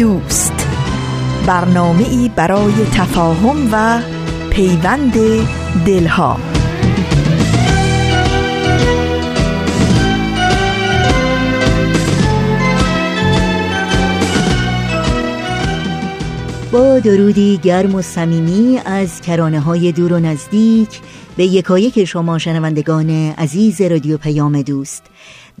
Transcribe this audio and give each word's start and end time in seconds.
دوست. 0.00 0.66
برنامه 1.46 2.08
ای 2.08 2.30
برای 2.36 2.72
تفاهم 2.92 3.68
و 3.72 4.02
پیوند 4.50 5.12
دلها. 5.86 6.40
با 16.72 16.98
درودی 16.98 17.56
گرم 17.62 17.94
و 17.94 18.02
صمیمی 18.02 18.78
از 18.84 19.20
کرانه 19.20 19.60
های 19.60 19.92
دور 19.92 20.12
و 20.12 20.18
نزدیک 20.18 21.00
به 21.36 21.44
یکایک 21.44 22.04
شما 22.04 22.38
شنوندگان 22.38 23.10
عزیز 23.10 23.80
رادیو 23.80 24.18
پیام 24.18 24.62
دوست. 24.62 25.02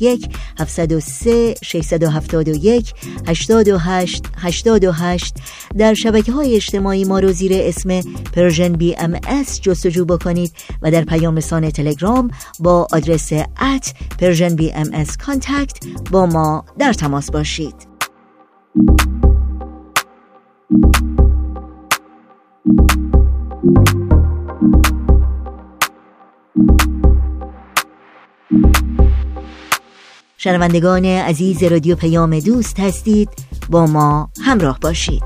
001 0.00 0.28
703 0.58 1.54
671 1.62 2.94
828 3.26 4.24
828 4.36 5.34
در 5.78 5.94
شبکه 5.94 6.32
های 6.32 6.56
اجتماعی 6.56 7.04
ما 7.04 7.18
رو 7.18 7.32
زیر 7.32 7.52
اسم 7.54 8.00
پرژن 8.32 8.72
بی 8.72 8.96
جستجو 9.62 10.04
بکنید 10.04 10.52
و 10.82 10.90
در 10.90 11.04
پیام 11.04 11.36
رسان 11.36 11.70
تلگرام 11.70 12.30
با 12.60 12.86
آدرس 12.92 13.32
at 13.42 13.92
بی 14.56 14.72
ام 14.72 15.04
با 16.10 16.26
ما 16.26 16.64
در 16.78 16.92
تماس 16.92 17.30
باشید. 17.30 17.97
شنوندگان 30.40 31.04
عزیز 31.04 31.62
رادیو 31.62 31.96
پیام 31.96 32.38
دوست 32.40 32.80
هستید 32.80 33.28
با 33.70 33.86
ما 33.86 34.30
همراه 34.44 34.78
باشید. 34.80 35.22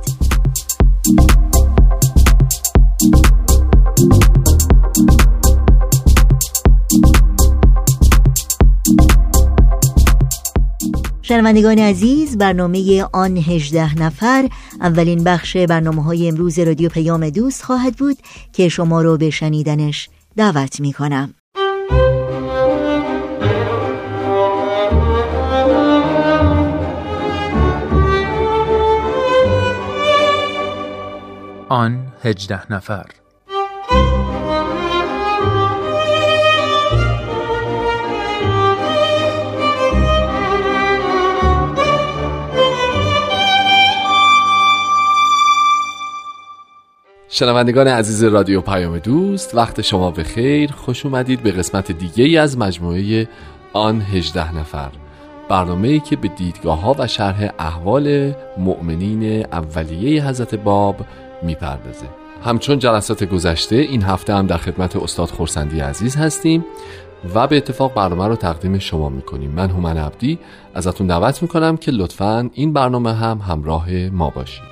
شنوندگان 11.23 11.79
عزیز 11.79 12.39
برنامه 12.39 13.05
آن 13.13 13.37
هجده 13.37 13.99
نفر 13.99 14.49
اولین 14.81 15.25
بخش 15.25 15.57
برنامه 15.57 16.05
های 16.05 16.29
امروز 16.29 16.59
رادیو 16.59 16.89
پیام 16.89 17.31
دوست 17.31 17.63
خواهد 17.63 17.97
بود 17.97 18.17
که 18.53 18.69
شما 18.69 19.03
رو 19.03 19.17
به 19.17 19.31
شنیدنش 19.31 20.09
دعوت 20.37 20.81
می 20.81 20.93
کنم 20.93 21.35
آن 31.69 32.07
هجده 32.25 32.73
نفر 32.73 33.22
شنوندگان 47.35 47.89
عزیز 47.89 48.25
رادیو 48.25 48.61
پیام 48.61 48.99
دوست 48.99 49.55
وقت 49.55 49.81
شما 49.81 50.11
به 50.11 50.25
خیر. 50.25 50.73
خوش 50.73 51.07
اومدید 51.07 51.43
به 51.43 51.51
قسمت 51.51 51.93
دیگه 51.93 52.25
ای 52.25 52.39
از 52.39 52.59
مجموعه 52.59 53.29
آن 53.73 54.01
18 54.01 54.57
نفر. 54.57 54.91
برنامه 55.49 55.89
ای 55.89 56.01
که 56.01 56.17
به 56.17 56.29
دیدگاه 56.29 56.81
ها 56.81 56.97
و 56.99 57.07
شرح 57.07 57.51
احوال 57.59 58.33
مؤمنین 58.59 59.47
اولیه 59.53 60.29
حضرت 60.29 60.55
باب 60.55 60.97
می‌پردازه. 61.43 62.07
همچون 62.45 62.79
جلسات 62.79 63.25
گذشته 63.25 63.77
این 63.77 64.03
هفته 64.03 64.35
هم 64.35 64.47
در 64.47 64.57
خدمت 64.57 64.97
استاد 64.97 65.29
خورسندی 65.29 65.81
عزیز 65.81 66.17
هستیم 66.17 66.65
و 67.35 67.47
به 67.47 67.57
اتفاق 67.57 67.95
برنامه 67.95 68.29
رو 68.29 68.37
تقدیم 68.37 68.79
شما 68.79 69.09
می‌کنیم. 69.09 69.51
من 69.51 69.71
هومن 69.71 69.97
عبدی 69.97 70.39
ازتون 70.75 71.07
دعوت 71.07 71.43
می‌کنم 71.43 71.77
که 71.77 71.91
لطفا 71.91 72.51
این 72.55 72.73
برنامه 72.73 73.15
هم 73.15 73.39
همراه 73.39 73.91
ما 73.93 74.31
باشید. 74.31 74.72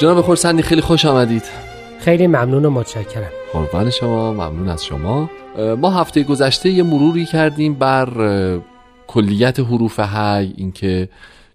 جناب 0.00 0.20
خورسندی 0.20 0.62
خیلی 0.62 0.80
خوش 0.80 1.04
آمدید. 1.04 1.42
خیلی 1.98 2.26
ممنون 2.26 2.64
و 2.64 2.70
متشکرم. 2.70 3.30
قربان 3.52 3.90
شما 3.90 4.32
ممنون 4.32 4.68
از 4.68 4.84
شما. 4.84 5.30
ما 5.78 5.90
هفته 5.90 6.22
گذشته 6.22 6.70
یه 6.70 6.82
مروری 6.82 7.24
کردیم 7.24 7.74
بر 7.74 8.08
کلیت 9.06 9.60
حروف 9.60 10.00
هی 10.00 10.54
اینکه 10.56 11.08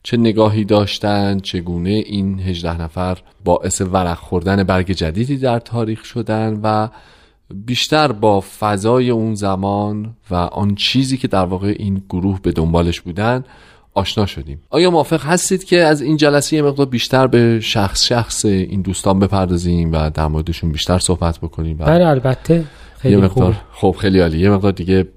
چه 0.04 0.18
نگاهی 0.18 0.66
داشتن 0.66 1.40
چگونه 1.40 1.90
این 1.90 2.40
هجده 2.40 2.82
نفر 2.82 3.18
باعث 3.46 3.82
ورق 3.82 4.18
خوردن 4.18 4.64
برگ 4.64 4.92
جدیدی 4.92 5.38
در 5.38 5.60
تاریخ 5.60 6.06
شدن 6.06 6.60
و 6.64 6.88
بیشتر 7.54 8.12
با 8.12 8.44
فضای 8.60 9.10
اون 9.10 9.36
زمان 9.36 10.16
و 10.32 10.36
آن 10.36 10.76
چیزی 10.76 11.18
که 11.18 11.28
در 11.28 11.46
واقع 11.46 11.76
این 11.80 12.04
گروه 12.10 12.40
به 12.42 12.52
دنبالش 12.52 13.02
بودن 13.02 13.44
آشنا 13.94 14.26
شدیم. 14.26 14.62
آیا 14.70 14.92
موافق 14.92 15.26
هستید 15.26 15.64
که 15.64 15.84
از 15.84 16.02
این 16.02 16.18
جلسه 16.18 16.56
یه 16.56 16.62
مقدار 16.62 16.86
بیشتر 16.86 17.28
به 17.28 17.60
شخص 17.60 18.04
شخص 18.04 18.46
این 18.46 18.82
دوستان 18.82 19.20
بپردازیم 19.20 19.92
و 19.92 20.10
در 20.10 20.28
موردشون 20.28 20.72
بیشتر 20.72 21.00
صحبت 21.00 21.40
بکنیم 21.40 21.78
بله 21.78 22.06
البته. 22.06 22.64
خیلی 22.98 23.16
یه 23.16 23.22
مقدار 23.22 23.56
خوب 23.72 23.96
خیلی 23.96 24.20
عالی. 24.20 24.40
یه 24.40 24.50
مقدار 24.50 24.72
دیگه 24.72 25.08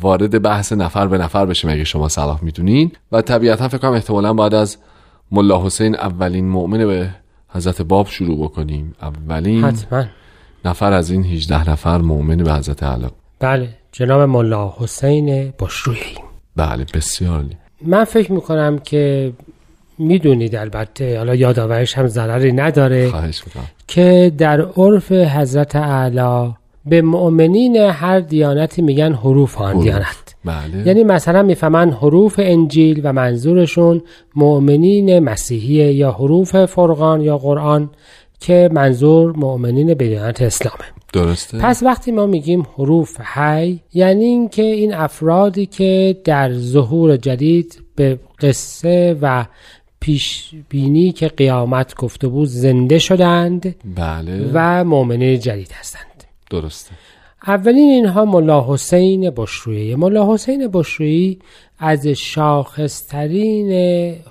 وارد 0.00 0.42
بحث 0.42 0.72
نفر 0.72 1.06
به 1.06 1.18
نفر 1.18 1.46
بشیم 1.46 1.70
اگه 1.70 1.84
شما 1.84 2.08
صلاح 2.08 2.44
می‌دونین. 2.44 2.92
و 3.12 3.22
طبیعتا 3.22 3.68
فکر 3.68 3.78
کنم 3.78 3.92
احتمالا 3.92 4.34
باید 4.34 4.54
از 4.54 4.76
ملا 5.30 5.66
حسین 5.66 5.94
اولین 5.94 6.48
مؤمن 6.48 6.86
به 6.86 7.10
حضرت 7.48 7.82
باب 7.82 8.06
شروع 8.08 8.44
بکنیم. 8.44 8.94
اولین 9.02 9.64
حتما. 9.64 10.04
نفر 10.64 10.92
از 10.92 11.10
این 11.10 11.24
18 11.24 11.70
نفر 11.70 11.98
مؤمن 11.98 12.36
به 12.36 12.54
حضرت 12.54 12.82
علا 12.82 13.08
بله 13.40 13.68
جناب 13.92 14.20
ملا 14.20 14.74
حسین 14.78 15.52
بشرویی 15.60 16.14
بله 16.56 16.86
بسیار 16.94 17.32
عالی. 17.36 17.56
من 17.84 18.04
فکر 18.04 18.32
می‌کنم 18.32 18.78
که 18.78 19.32
می‌دونید 19.98 20.56
البته 20.56 21.18
حالا 21.18 21.34
یادآوریش 21.34 21.98
هم 21.98 22.06
ضرری 22.06 22.52
نداره 22.52 23.12
که 23.86 24.32
در 24.38 24.60
عرف 24.60 25.12
حضرت 25.12 25.76
اعلی 25.76 26.54
به 26.86 27.02
مؤمنین 27.02 27.76
هر 27.76 28.20
دیانتی 28.20 28.82
میگن 28.82 29.12
حروف 29.12 29.60
آن 29.60 29.70
حروف. 29.70 29.82
دیانت. 29.82 30.34
بله. 30.44 30.86
یعنی 30.86 31.04
مثلا 31.04 31.42
می‌فهمن 31.42 31.90
حروف 31.90 32.34
انجیل 32.42 33.00
و 33.04 33.12
منظورشون 33.12 34.02
مؤمنین 34.36 35.18
مسیحیه 35.18 35.92
یا 35.92 36.12
حروف 36.12 36.64
فرقان 36.64 37.20
یا 37.20 37.38
قرآن 37.38 37.90
که 38.40 38.70
منظور 38.72 39.36
مؤمنین 39.36 39.94
به 39.94 40.08
دیانت 40.08 40.42
اسلامه. 40.42 40.84
درسته؟ 41.12 41.58
پس 41.58 41.82
وقتی 41.82 42.12
ما 42.12 42.26
میگیم 42.26 42.66
حروف 42.78 43.20
حی 43.20 43.80
یعنی 43.94 44.24
اینکه 44.24 44.62
این 44.62 44.94
افرادی 44.94 45.66
که 45.66 46.20
در 46.24 46.52
ظهور 46.52 47.16
جدید 47.16 47.82
به 47.96 48.18
قصه 48.40 49.18
و 49.22 49.44
پیش 50.00 50.50
بینی 50.68 51.12
که 51.12 51.28
قیامت 51.28 51.94
گفته 51.94 52.28
بود 52.28 52.48
زنده 52.48 52.98
شدند 52.98 53.74
بله. 53.94 54.50
و 54.52 54.84
مؤمنین 54.84 55.38
جدید 55.40 55.72
هستند. 55.72 56.24
درسته. 56.50 56.90
اولین 57.46 57.90
اینها 57.90 58.24
ملا 58.24 58.66
حسین 58.68 59.30
بشرویی 59.30 59.94
ملا 59.94 60.34
حسین 60.34 60.68
بشرویی 60.72 61.38
از 61.78 62.06
شاخصترین 62.06 63.70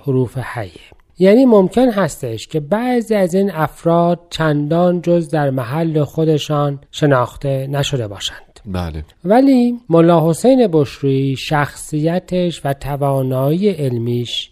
حروف 0.06 0.38
حیه. 0.38 0.91
یعنی 1.22 1.44
ممکن 1.44 1.88
هستش 1.90 2.46
که 2.46 2.60
بعضی 2.60 3.14
از 3.14 3.34
این 3.34 3.50
افراد 3.50 4.20
چندان 4.30 5.02
جز 5.02 5.28
در 5.28 5.50
محل 5.50 6.04
خودشان 6.04 6.80
شناخته 6.90 7.66
نشده 7.70 8.08
باشند. 8.08 8.60
بله. 8.66 9.04
ولی 9.24 9.78
ملا 9.88 10.30
حسین 10.30 10.68
بشرویی 10.72 11.36
شخصیتش 11.36 12.60
و 12.64 12.72
توانایی 12.72 13.70
علمیش 13.70 14.50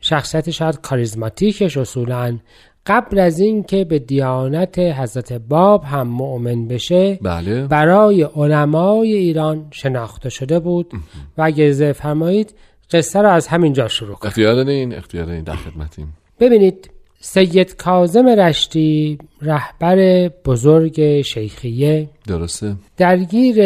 شخصیت 0.00 0.50
شاید 0.50 0.80
کاریزماتیکش 0.80 1.76
اصولا 1.76 2.38
قبل 2.86 3.18
از 3.18 3.40
اینکه 3.40 3.84
به 3.84 3.98
دیانت 3.98 4.78
حضرت 4.78 5.32
باب 5.32 5.84
هم 5.84 6.08
مؤمن 6.08 6.68
بشه 6.68 7.18
بله. 7.22 7.66
برای 7.66 8.22
علمای 8.22 9.12
ایران 9.12 9.66
شناخته 9.70 10.28
شده 10.28 10.60
بود. 10.60 10.92
و 11.38 11.42
اگر 11.42 11.92
فرمایید 11.92 12.54
قصه 12.90 13.22
را 13.22 13.32
از 13.32 13.46
همینجا 13.46 13.88
شروع 13.88 14.14
کنم 14.14 14.28
اختیار 14.28 14.54
دارین؟ 14.54 14.94
اختیار 14.94 15.26
دارین 15.26 15.44
در 15.44 15.56
خدمتیم. 15.56 16.14
ببینید 16.40 16.90
سید 17.20 17.76
کاظم 17.76 18.28
رشتی 18.28 19.18
رهبر 19.42 20.28
بزرگ 20.28 21.22
شیخیه. 21.22 22.08
درسته. 22.26 22.76
درگیر 22.96 23.58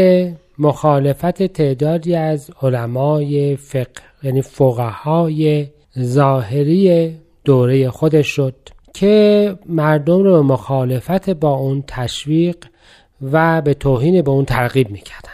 مخالفت 0.58 1.42
تعدادی 1.42 2.14
از 2.14 2.50
علمای 2.62 3.56
فقه 3.56 4.02
یعنی 4.22 4.42
فقهای 4.42 5.66
ظاهری 5.98 7.12
دوره 7.44 7.90
خودش 7.90 8.26
شد 8.26 8.54
که 8.94 9.56
مردم 9.66 10.22
رو 10.22 10.32
به 10.32 10.42
مخالفت 10.42 11.30
با 11.30 11.50
اون 11.50 11.84
تشویق 11.86 12.56
و 13.32 13.62
به 13.62 13.74
توهین 13.74 14.22
به 14.22 14.30
اون 14.30 14.44
ترغیب 14.44 14.90
می‌کردند. 14.90 15.32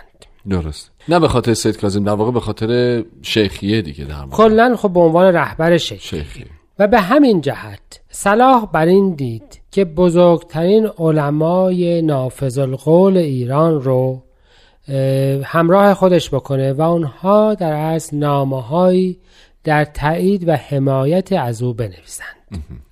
درست. 0.49 0.91
نه 1.09 1.21
به 1.21 1.29
خاطر 1.29 1.55
سید 1.55 1.77
کاظم 1.77 2.05
در 2.05 2.13
واقع 2.13 2.31
به 2.31 2.41
خاطر 2.41 3.05
شیخیه 3.23 3.83
دیگه 3.83 4.05
در 4.05 4.15
واقع. 4.15 4.37
کلا 4.37 4.77
خب 4.77 4.93
به 4.93 5.01
عنوان 5.01 5.35
رهبر 5.35 5.77
شیخ 5.77 6.01
شیخیه. 6.01 6.47
و 6.79 6.87
به 6.87 7.01
همین 7.01 7.41
جهت 7.41 8.01
صلاح 8.11 8.67
بر 8.73 8.87
این 8.87 9.15
دید 9.15 9.61
که 9.71 9.85
بزرگترین 9.85 10.89
علمای 10.99 12.03
نافذ 12.03 12.59
القول 12.59 13.17
ایران 13.17 13.83
رو 13.83 14.23
اه، 14.89 15.43
همراه 15.45 15.95
خودش 15.95 16.35
بکنه 16.35 16.73
و 16.73 16.83
اونها 16.83 17.55
در 17.55 17.73
اصل 17.73 18.17
نامههایی 18.17 19.19
در 19.65 19.85
تایید 19.85 20.49
و 20.49 20.53
حمایت 20.53 21.33
از 21.33 21.63
او 21.63 21.75
بنویسند. 21.75 22.39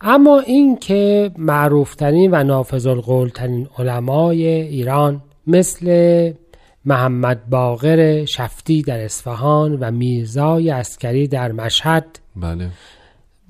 اما 0.00 0.40
این 0.40 0.76
که 0.76 1.30
معروفترین 1.38 2.30
و 2.34 2.44
نافذ 2.44 2.86
القول 2.86 3.28
ترین 3.28 3.68
علمای 3.78 4.46
ایران 4.46 5.22
مثل 5.46 5.86
محمد 6.86 7.50
باقر 7.50 8.24
شفتی 8.24 8.82
در 8.82 9.00
اصفهان 9.00 9.76
و 9.80 9.90
میرزای 9.90 10.70
اسکری 10.70 11.28
در 11.28 11.52
مشهد. 11.52 12.18
بله. 12.36 12.68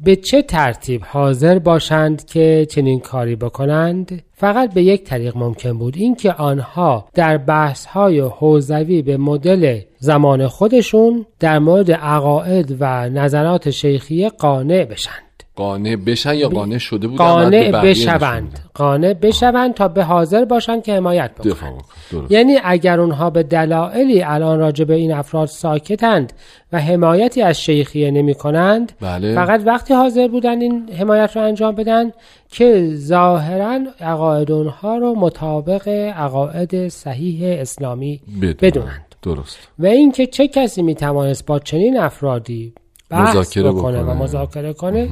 به 0.05 0.17
چه 0.17 0.43
ترتیب 0.43 1.03
حاضر 1.05 1.59
باشند 1.59 2.25
که 2.25 2.67
چنین 2.71 3.01
کاری 3.01 3.37
بکنند؟ 3.37 4.23
فقط 4.33 4.75
به 4.75 4.83
یک 4.83 5.05
طریق 5.05 5.37
ممکن 5.37 5.79
بود 5.79 5.97
اینکه 5.97 6.33
آنها 6.33 7.09
در 7.15 7.39
بحث 7.39 7.87
های 7.87 8.21
حوزوی 8.21 9.03
به 9.03 9.17
مدل 9.17 9.81
زمان 9.99 10.47
خودشون 10.47 11.27
در 11.41 11.59
مورد 11.59 11.93
عقاید 11.93 12.77
و 12.81 13.09
نظرات 13.09 13.71
شیخیه 13.71 14.29
قانع 14.29 14.85
بشند 14.85 15.26
قانع 15.57 15.97
بشن 15.97 16.35
یا 16.35 16.49
قانع 16.49 16.79
شده 16.79 17.09
بودن؟ 17.09 17.25
قانع 17.25 17.71
بشوند. 17.71 18.59
قانع 18.75 19.13
بشوند 19.13 19.75
تا 19.75 19.89
به 19.89 20.05
حاضر 20.05 20.45
باشند 20.45 20.83
که 20.83 20.95
حمایت. 20.95 21.31
بکنند. 21.35 21.83
یعنی 22.31 22.59
اگر 22.65 23.01
اونها 23.01 23.31
به 23.31 23.43
دلایلی 23.43 24.23
الان 24.23 24.59
راجع 24.59 24.85
به 24.85 24.95
این 24.95 25.13
افراد 25.13 25.49
ساکتند 25.49 26.33
و 26.73 26.81
حمایتی 26.81 27.43
از 27.43 27.61
شیخیه 27.61 28.11
نمی 28.11 28.35
کنند 28.35 28.93
بله. 29.01 29.35
فقط 29.35 29.63
وقتی 29.67 29.95
حاضر 29.95 30.29
بودن 30.29 30.61
این 30.61 30.91
حمایت 30.99 31.37
رو 31.37 31.43
انجام 31.43 31.75
بدن 31.75 32.13
که 32.51 32.91
ظاهرا 32.95 33.81
عقاید 34.01 34.51
اونها 34.51 34.97
رو 34.97 35.15
مطابق 35.15 35.89
عقاید 36.17 36.89
صحیح 36.89 37.61
اسلامی 37.61 38.21
بدونن. 38.43 38.57
بدونند. 38.63 39.07
درست. 39.23 39.59
و 39.79 39.87
اینکه 39.87 40.27
چه 40.27 40.49
کسی 40.49 40.83
می 40.83 40.95
توانست 40.95 41.47
با 41.47 41.59
چنین 41.59 41.99
افرادی 41.99 42.73
بحث 43.11 43.37
مذاکره 43.37 43.73
بکنه 43.73 44.03
و. 44.03 44.23
مذاکره 44.23 44.73
کنه. 44.73 45.11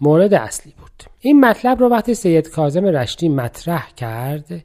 مورد 0.00 0.34
اصلی 0.34 0.74
بود. 0.78 0.90
این 1.20 1.40
مطلب 1.40 1.80
رو 1.80 1.88
وقتی 1.88 2.14
سید 2.14 2.50
کاظم 2.50 2.84
رشتی 2.84 3.28
مطرح 3.28 3.88
کرد 3.96 4.64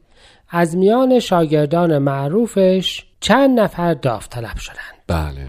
از 0.50 0.78
میان 0.78 1.20
شاگردان 1.20 1.98
معروفش 1.98 3.06
چند 3.20 3.60
نفر 3.60 3.94
داوطلب 3.94 4.58
شدند. 4.58 4.96
بله. 5.08 5.48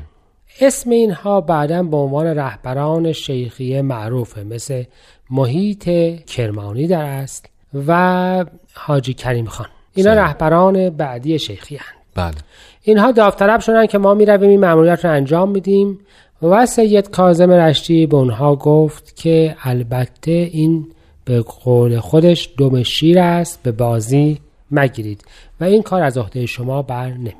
اسم 0.60 0.90
اینها 0.90 1.40
بعدا 1.40 1.82
به 1.82 1.96
عنوان 1.96 2.26
رهبران 2.26 3.12
شیخیه 3.12 3.82
معروفه 3.82 4.42
مثل 4.44 4.84
محیط 5.30 5.88
کرمانی 6.24 6.86
در 6.86 7.04
اصل 7.04 7.48
و 7.86 8.44
حاجی 8.74 9.14
کریم 9.14 9.46
خان. 9.46 9.66
اینا. 9.94 10.12
رهبران 10.12 10.90
بعدی 10.90 11.38
شیخی 11.38 11.76
هن. 11.76 11.94
بله. 12.14 12.34
اینها 12.82 13.12
داوطلب 13.12 13.60
شدن 13.60 13.86
که 13.86 13.98
ما 13.98 14.14
می‌رویم 14.14 14.50
این 14.50 14.60
مأموریت 14.60 15.04
رو 15.04 15.10
انجام 15.10 15.50
میدیم. 15.50 15.98
و 16.42 16.66
سید 16.66 17.10
کاظم 17.10 17.50
رشتی 17.50 18.06
به 18.06 18.16
اونها 18.16 18.56
گفت 18.56 19.16
که 19.16 19.56
البته 19.62 20.30
این 20.52 20.86
به 21.24 21.40
قول 21.40 22.00
خودش 22.00 22.50
دم 22.58 22.82
شیر 22.82 23.18
است 23.18 23.62
به 23.62 23.72
بازی 23.72 24.38
مگیرید 24.70 25.24
و 25.60 25.64
این 25.64 25.82
کار 25.82 26.02
از 26.02 26.18
عهده 26.18 26.46
شما 26.46 26.82
بر 26.82 27.08
نمیاد. 27.08 27.32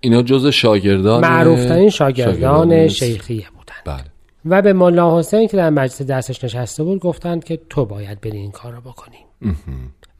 اینا 0.00 0.22
جز 0.22 0.46
شاگردان 0.46 1.20
معروفترین 1.20 1.90
شاگردان 1.90 2.88
شیخیه 2.88 3.46
بودند. 3.56 3.82
بله. 3.84 4.10
و 4.46 4.62
به 4.62 4.72
ملا 4.72 5.18
حسین 5.18 5.48
که 5.48 5.56
در 5.56 5.70
مجلس 5.70 6.02
دستش 6.02 6.44
نشسته 6.44 6.84
بود 6.84 6.98
گفتند 6.98 7.44
که 7.44 7.60
تو 7.70 7.84
باید 7.84 8.20
بری 8.20 8.38
این 8.38 8.50
کار 8.50 8.72
رو 8.72 8.80
بکنی. 8.80 9.16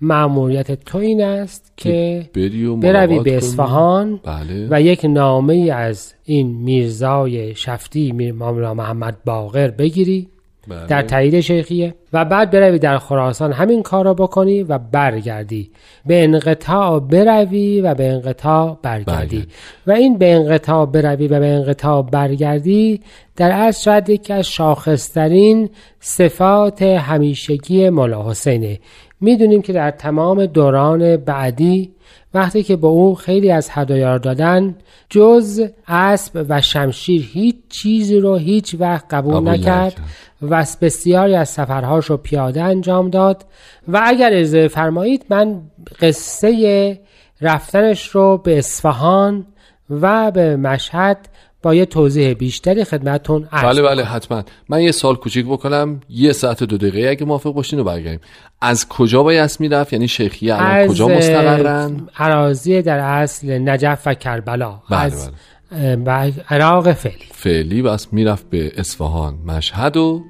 مأموریت 0.00 0.84
تو 0.84 0.98
این 0.98 1.22
است 1.22 1.72
که 1.76 2.28
بری 2.34 2.64
و 2.64 2.76
بروی 2.76 3.20
به. 3.20 3.36
اصفهان 3.36 4.20
بله 4.24 4.68
و 4.70 4.82
یک 4.82 5.04
نامه 5.04 5.72
از 5.72 6.14
این 6.24 6.56
میرزای 6.56 7.54
شفتی 7.54 8.12
میر 8.12 8.32
ماملا 8.32 8.74
محمد 8.74 9.16
باقر 9.24 9.70
بگیری 9.70 10.28
بله. 10.68 10.86
در 10.86 11.02
تایید 11.02 11.40
شیخیه 11.40 11.94
و 12.12 12.24
بعد 12.24 12.50
بروی 12.50 12.78
در 12.78 12.98
خراسان 12.98 13.52
همین 13.52 13.82
کار 13.82 14.04
را 14.04 14.14
بکنی 14.14 14.62
و 14.62 14.78
برگردی 14.78 15.70
به 16.06 16.24
انقطاع 16.24 17.00
بروی 17.00 17.80
و 17.80 17.94
به 17.94 18.12
انقطاع 18.12 18.78
برگردی 18.82 19.04
برگردی. 19.04 19.46
و 19.86 19.92
این 19.92 20.18
به 20.18 20.34
انقطاع 20.34 20.86
بروی 20.86 21.28
و 21.28 21.40
به 21.40 21.46
انقطاع 21.46 22.02
برگردی 22.02 23.00
در 23.36 23.50
اصل 23.52 23.82
شاید 23.82 24.08
یکی 24.08 24.32
از 24.32 24.48
شاخصترین 24.48 25.70
صفات 26.00 26.82
همیشگی 26.82 27.90
مولا 27.90 28.30
حسینه 28.30 28.78
می‌دونیم 29.20 29.62
که 29.62 29.72
در 29.72 29.90
تمام 29.90 30.46
دوران 30.46 31.16
بعدی 31.16 31.92
وقتی 32.34 32.62
که 32.62 32.76
به 32.76 32.86
او 32.86 33.14
خیلی 33.14 33.50
از 33.50 33.68
هدایا 33.72 34.18
دادن 34.18 34.74
جز 35.10 35.68
اسب 35.88 36.46
و 36.48 36.60
شمشیر 36.60 37.28
هیچ 37.32 37.56
چیزی 37.68 38.20
رو 38.20 38.36
هیچ 38.36 38.76
وقت 38.78 39.14
قبول, 39.14 39.34
قبول 39.34 39.48
نکرد 39.48 39.92
نکرد. 39.92 40.00
و 40.42 40.66
بسیاری 40.80 41.34
از 41.34 41.48
سفرهاش 41.48 42.06
رو 42.06 42.16
پیاده 42.16 42.62
انجام 42.62 43.10
داد 43.10 43.44
و 43.88 44.00
اگر 44.04 44.30
اجازه 44.32 44.68
فرمایید 44.68 45.26
من 45.30 45.60
قصه 46.00 47.00
رفتنش 47.40 48.08
رو 48.08 48.38
به 48.38 48.58
اصفهان 48.58 49.46
و 49.90 50.30
به 50.30 50.56
مشهد 50.56 51.28
با 51.66 51.74
یه 51.74 51.84
توضیح 51.84 52.32
بیشتری 52.32 52.84
خدمتون 52.84 53.48
عرض 53.52 53.64
بله 53.64 53.82
بله 53.82 54.04
حتما. 54.04 54.42
من 54.68 54.80
یه 54.80 54.92
سال 54.92 55.14
کوچیک 55.16 55.46
بکنم 55.46 56.00
یه 56.08 56.32
ساعت 56.32 56.62
دو 56.62 56.76
دقیقه 56.76 57.08
اگه 57.08 57.24
موافق 57.24 57.52
باشین 57.52 57.78
رو 57.78 57.84
برگردیم. 57.84 58.20
از 58.60 58.88
کجا 58.88 59.22
بایست 59.22 59.60
می‌رفت؟ 59.60 59.92
یعنی 59.92 60.08
شیخیه 60.08 60.54
الان 60.54 60.86
کجا 60.86 61.08
مستقرن؟ 61.08 62.08
عراضی 62.16 62.82
در 62.82 62.98
اصل 62.98 63.68
نجف 63.68 64.02
و 64.06 64.14
کربلا. 64.14 64.80
بله، 64.90 65.00
از 65.00 65.30
اه، 65.72 66.32
عراق 66.50 66.92
فعلی. 66.92 67.24
فعلی 67.32 67.82
بس 67.82 68.12
می‌رفت 68.12 68.50
به 68.50 68.72
اصفهان 68.76 69.34
مشهد 69.46 69.96
و 69.96 70.24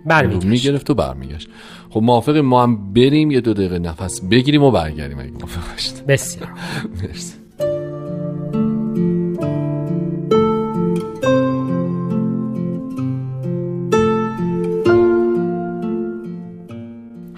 می‌گرفت 0.44 0.90
و 0.90 0.94
برمیگشت. 0.94 1.48
خب 1.90 2.02
موافق 2.02 2.36
ما 2.36 2.62
هم 2.62 2.92
بریم 2.92 3.30
یه 3.30 3.40
دو 3.40 3.54
دقیقه 3.54 3.78
نفس 3.78 4.20
بگیریم 4.30 4.62
و 4.62 4.70
برگردیم 4.70 5.18
اگه 5.18 5.30
موافق 5.30 5.72
باشید. 5.72 6.06
بسیار. 6.06 6.48
مرسی. 7.02 7.45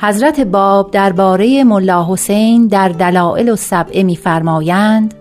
حضرت 0.01 0.41
باب 0.41 0.91
درباره 0.91 1.65
ملا 1.65 2.07
حسین 2.11 2.67
در 2.67 2.89
دلائل 2.89 3.49
و 3.49 3.57
سبعه 3.57 4.03
می‌فرمایند 4.03 5.15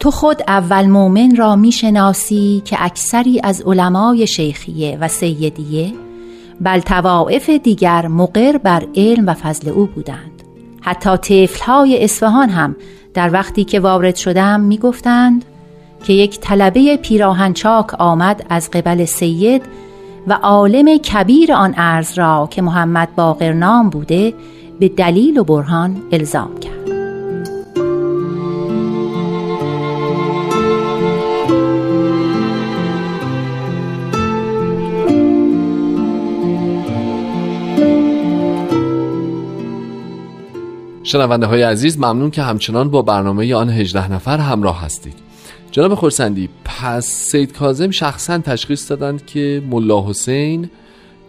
تو 0.00 0.10
خود 0.10 0.42
اول 0.48 0.86
مؤمن 0.86 1.36
را 1.36 1.56
می‌شناسی 1.56 2.62
که 2.64 2.76
اکثری 2.80 3.40
از 3.44 3.62
علمای 3.62 4.26
شیخیه 4.26 4.98
و 5.00 5.08
سیدیه 5.08 5.92
بل 6.60 6.80
توائف 6.80 7.50
دیگر 7.50 8.06
مقر 8.06 8.56
بر 8.56 8.86
علم 8.96 9.26
و 9.26 9.34
فضل 9.34 9.68
او 9.68 9.86
بودند. 9.86 10.42
حتی 10.80 11.16
طفلهای 11.16 12.04
اصفهان 12.04 12.48
هم 12.48 12.76
در 13.14 13.32
وقتی 13.32 13.64
که 13.64 13.80
وارد 13.80 14.16
شدم 14.16 14.60
می‌گفتند 14.60 15.44
که 16.04 16.12
یک 16.12 16.40
طلبه 16.40 16.96
پیراهنچاک 16.96 17.94
آمد 17.94 18.46
از 18.48 18.70
قبل 18.70 19.04
سید 19.04 19.62
و 20.26 20.32
عالم 20.32 20.98
کبیر 20.98 21.52
آن 21.52 21.74
ارز 21.76 22.18
را 22.18 22.48
که 22.50 22.62
محمد 22.62 23.14
باقر 23.16 23.52
نام 23.52 23.90
بوده 23.90 24.34
به 24.80 24.88
دلیل 24.88 25.38
و 25.38 25.44
برهان 25.44 26.02
الزام 26.12 26.58
کرد. 26.58 26.76
شنونده 41.02 41.46
های 41.46 41.62
عزیز 41.62 41.98
ممنون 41.98 42.30
که 42.30 42.42
همچنان 42.42 42.90
با 42.90 43.02
برنامه 43.02 43.54
آن 43.54 43.70
18 43.70 44.12
نفر 44.12 44.38
همراه 44.38 44.84
هستید. 44.84 45.25
جناب 45.76 45.94
خورسندی 45.94 46.48
پس 46.64 47.06
سید 47.06 47.52
کاظم 47.52 47.90
شخصا 47.90 48.38
تشخیص 48.38 48.90
دادند 48.90 49.26
که 49.26 49.62
ملا 49.70 50.08
حسین 50.08 50.70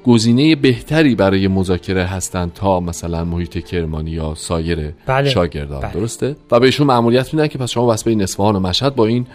گزینه 0.05 0.55
بهتری 0.55 1.15
برای 1.15 1.47
مذاکره 1.47 2.03
هستند 2.03 2.53
تا 2.53 2.79
مثلا 2.79 3.23
محیط 3.23 3.65
کرمانی 3.65 4.11
یا 4.11 4.33
سایر 4.35 4.93
بله. 5.05 5.29
شاگردان 5.29 5.81
بله. 5.81 5.93
درسته 5.93 6.35
و 6.51 6.59
بهشون 6.59 6.87
مأموریت 6.87 7.33
میدن 7.33 7.47
که 7.47 7.57
پس 7.57 7.69
شما 7.69 7.85
واسه 7.85 8.09
این 8.09 8.21
اصفهان 8.21 8.55
و 8.55 8.59
مشهد 8.59 8.95
با 8.95 9.05
این 9.05 9.27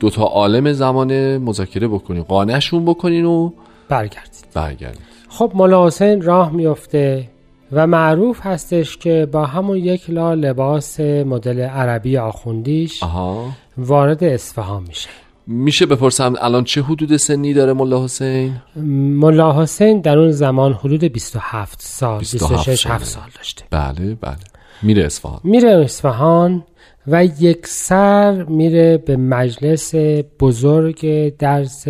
دوتا 0.00 0.22
عالم 0.22 0.72
زمان 0.72 1.38
مذاکره 1.38 1.88
بکنین 1.88 2.22
قانعشون 2.22 2.84
بکنین 2.84 3.24
و 3.24 3.50
برگردید 3.88 4.46
برگردید 4.54 5.02
خب 5.28 5.52
مولا 5.54 5.86
حسین 5.86 6.22
راه 6.22 6.52
میفته 6.52 7.28
و 7.72 7.86
معروف 7.86 8.40
هستش 8.42 8.96
که 8.96 9.28
با 9.32 9.44
همون 9.44 9.76
یک 9.76 10.10
لا 10.10 10.34
لباس 10.34 11.00
مدل 11.00 11.60
عربی 11.60 12.16
آخوندیش 12.16 13.02
آها 13.02 13.50
وارد 13.78 14.24
اصفهان 14.24 14.84
میشه. 14.88 15.08
میشه 15.46 15.86
بپرسم 15.86 16.34
الان 16.40 16.64
چه 16.64 16.82
حدود 16.82 17.16
سنی 17.16 17.54
داره 17.54 17.72
ملا 17.72 18.04
حسین؟ 18.04 18.56
ملا 18.76 19.62
حسین 19.62 20.00
در 20.00 20.18
اون 20.18 20.30
زمان 20.30 20.72
حدود 20.72 21.04
27 21.04 21.80
سال 21.82 22.18
27 22.18 22.52
26 22.52 22.82
ساله. 22.82 22.94
7 22.94 23.04
سال 23.04 23.22
داشته. 23.36 23.64
بله 23.70 24.14
بله. 24.14 24.36
میره 24.82 25.04
اصفهان. 25.04 25.40
میره 25.44 25.70
اصفهان 25.70 26.64
و 27.06 27.24
یک 27.24 27.66
سر 27.66 28.42
میره 28.42 28.98
به 28.98 29.16
مجلس 29.16 29.94
بزرگ 30.40 31.32
درس 31.36 31.88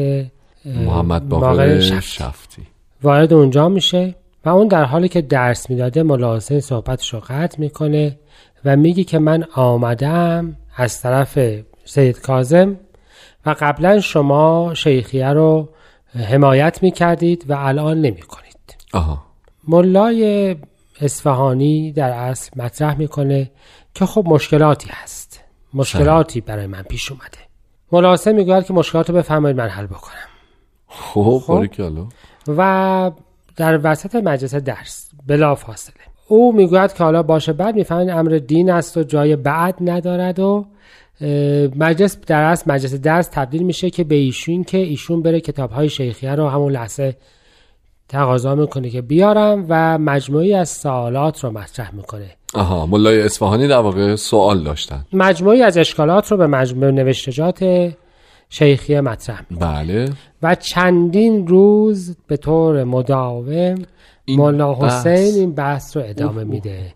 محمد 0.64 1.28
باقر 1.28 1.47
باقر 1.47 1.81
شفتی. 1.81 2.00
شفتی. 2.00 2.62
وارد 3.02 3.33
اونجا 3.33 3.69
میشه 3.69 4.14
و 4.45 4.49
اون 4.49 4.69
در 4.69 4.85
حالی 4.85 5.09
که 5.09 5.23
درس 5.23 5.71
می‌داده 5.71 6.02
ملا 6.02 6.37
حسین 6.37 6.61
صحبتش 6.61 7.14
رو 7.14 7.21
قطع 7.21 7.61
می‌کنه 7.61 8.19
و 8.64 8.76
میگه 8.76 9.05
که 9.05 9.19
من 9.19 9.45
آمدم 9.55 10.57
از 10.76 11.02
طرف 11.02 11.38
سید 11.87 12.21
کازم 12.21 12.76
و 13.47 13.57
قبلا 13.61 14.00
شما 14.00 14.75
شیخیه 14.75 15.28
رو 15.28 15.69
حمایت 16.14 16.83
می‌کردید 16.83 17.45
و 17.49 17.55
الان 17.59 18.00
نمی‌کنید. 18.00 18.76
آها. 18.93 19.25
ملای 19.69 20.57
اصفهانی 21.00 21.93
در 21.93 22.11
اصل 22.11 22.50
مطرح 22.57 22.99
می‌کنه 22.99 23.50
که 23.95 24.07
خب 24.07 24.25
مشکلاتی 24.26 24.88
هست. 24.93 25.40
مشکلاتی 25.75 26.40
برای 26.40 26.66
من 26.66 26.83
پیش 26.83 27.12
اومده. 27.12 27.38
ملا 27.93 28.12
حسین 28.12 28.33
می‌گوید 28.33 28.64
که 28.64 28.73
مشکلات 28.73 29.11
رو 29.11 29.16
بفرمایید 29.16 29.57
من 29.57 29.69
حل 29.69 29.87
بکنم. 29.87 30.28
خب 30.88 31.43
خب. 31.47 31.66
و 32.49 33.11
در 33.57 33.81
وسط 33.83 34.14
مجلس 34.14 34.55
درس 34.55 35.11
بلا 35.26 35.55
فاصله. 35.55 35.95
او 36.28 36.52
می‌گوید 36.52 36.93
که 36.93 37.05
حالا 37.05 37.23
باشه 37.23 37.52
بعد 37.52 37.75
می‌فهمین 37.75 38.11
امر 38.11 38.40
دین 38.47 38.71
است 38.71 38.97
و 38.97 39.02
جای 39.02 39.37
بعد 39.37 39.75
ندارد 39.81 40.38
و 40.38 40.66
مجلس 41.77 42.19
در 42.27 42.59
مجلس 42.67 42.95
درس 42.95 43.29
تبدیل 43.33 43.63
میشه 43.63 43.91
که 43.91 44.05
به 44.05 44.15
ایشون 44.15 44.65
که 44.65 44.79
ایشون 44.79 45.23
بره 45.23 45.41
کتاب 45.41 45.71
های 45.71 45.89
شیخیه 45.89 46.35
رو 46.35 46.49
همون 46.49 46.73
لحظه 46.73 47.17
تقاضا 48.09 48.55
می‌کنه 48.55 48.91
که 48.91 49.03
بیارم 49.03 49.67
و 49.69 49.99
مجموعی 49.99 50.55
از 50.55 50.69
سوالات 50.69 51.45
رو 51.45 51.51
مطرح 51.51 51.95
می‌کنه. 51.95 52.31
آها 52.55 52.87
ملای 52.87 53.23
اصفهانی 53.23 53.69
در 53.69 53.79
واقع 53.79 54.17
سوال 54.17 54.63
داشتن. 54.63 55.07
مجموعی 55.13 55.63
از 55.63 55.79
اشکالات 55.79 56.33
رو 56.33 56.37
به 56.37 56.47
مجموع 56.47 56.91
نوشتجات 56.91 57.93
شیخیه 58.49 59.01
مطرح 59.01 59.43
می‌کنه. 59.51 59.69
بله. 59.69 60.11
و 60.43 60.55
چندین 60.55 61.47
روز 61.47 62.17
به 62.27 62.37
طور 62.37 62.85
مداوم 62.85 63.75
مولا. 64.29 64.75
حسین 64.75 65.35
این 65.35 65.55
بحث 65.55 65.97
رو 65.97 66.03
ادامه 66.07 66.45
میده. 66.45 66.95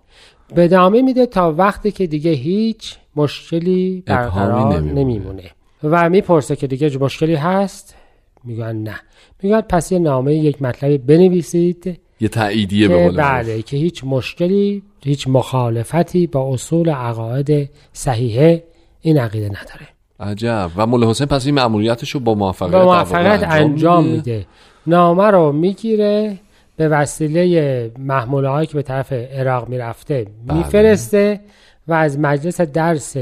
به 0.54 0.64
ادامه 0.64 1.02
میده 1.02 1.26
تا 1.26 1.52
وقتی 1.52 1.90
که 1.90 2.06
دیگه 2.06 2.30
هیچ 2.30 2.96
مشکلی 3.22 4.02
برقرار 4.06 4.80
نمیمونه. 4.80 5.50
و 5.84 6.10
می‌پرسه 6.10 6.56
که 6.56 6.66
دیگه 6.66 6.98
مشکلی 6.98 7.34
هست؟ 7.34 7.96
میگن 8.44 8.76
نه. 8.76 8.94
میگن 9.42 9.60
پس 9.60 9.92
یه 9.92 9.98
نامه 9.98 10.34
یک 10.34 10.62
مطلبی 10.62 10.98
بنویسید. 10.98 12.00
یه 12.20 12.28
تاییدیه 12.28 12.88
به. 12.88 13.10
بله 13.10 13.62
که 13.62 13.76
هیچ 13.76 14.04
مشکلی 14.04 14.82
هیچ 15.04 15.28
مخالفتی 15.28 16.26
با 16.26 16.52
اصول 16.52 16.90
عقاید 16.90 17.70
صحیحه 17.92 18.64
این 19.00 19.18
عقیده 19.18 19.46
نداره. 19.46 19.88
عجب. 20.20 20.70
و 20.76 20.86
ملا 20.86 21.10
حسین 21.10 21.26
پس 21.26 21.46
این 21.46 21.54
مأموریتش 21.54 22.10
رو 22.10 22.20
با 22.20 22.34
موفقیت 22.34 22.72
با 22.72 22.84
موفقیت 22.84 23.42
انجام 23.42 24.06
میده؟ 24.06 24.46
نامه 24.86 25.24
رو 25.24 25.52
می‌گیره 25.52 26.38
به 26.76 26.88
وسیله 26.88 27.90
محموله 27.98 28.48
هایی 28.48 28.66
که 28.66 28.74
به 28.74 28.82
طرف 28.82 29.12
عراق 29.12 29.68
می‌رفته 29.68 30.26
بله. 30.46 30.58
میفرسته 30.58 31.40
و 31.90 31.92
از 31.92 32.18
مجلس 32.18 32.60
درس 32.60 33.16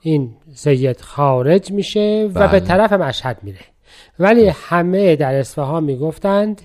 این 0.00 0.30
سید 0.54 1.00
خارج 1.00 1.72
میشه 1.72 2.30
و 2.34 2.40
بله. 2.40 2.52
به 2.52 2.60
طرف 2.60 2.92
مشهد 2.92 3.38
میره. 3.42 3.60
ولی 4.18 4.48
همه 4.48 5.16
در 5.16 5.34
اصفهان 5.34 5.84
می‌گفتند 5.84 6.62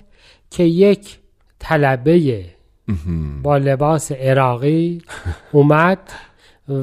که 0.50 0.62
یک 0.62 1.18
طلبه 1.58 2.44
با 3.42 3.56
لباس 3.56 4.12
عراقی 4.12 5.02
اومد 5.52 5.98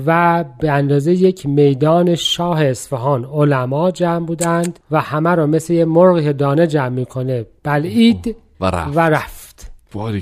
و 0.05 0.45
به 0.59 0.71
اندازه 0.71 1.13
یک 1.13 1.45
میدان 1.45 2.15
شاه 2.15 2.63
اصفهان 2.65 3.25
علما 3.25 3.91
جمع 3.91 4.25
بودند 4.25 4.79
و 4.91 5.01
همه 5.01 5.29
رو 5.29 5.47
مثل 5.47 5.73
یه 5.73 5.85
مرغی 5.85 6.23
که 6.23 6.33
دانه 6.33 6.67
جمع 6.67 6.89
می‌کنه. 6.89 7.45
بلعید 7.63 8.35
و 8.59 8.65
رفت. 8.65 8.97
و 8.97 8.99
رفت. 8.99 9.36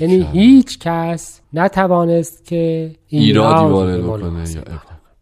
یعنی 0.00 0.26
هیچ 0.32 0.78
کس 0.78 1.40
نتوانست 1.52 2.44
که 2.44 2.94
ایرادی 3.08 3.64
وارد 3.64 4.02
بکنه. 4.02 4.44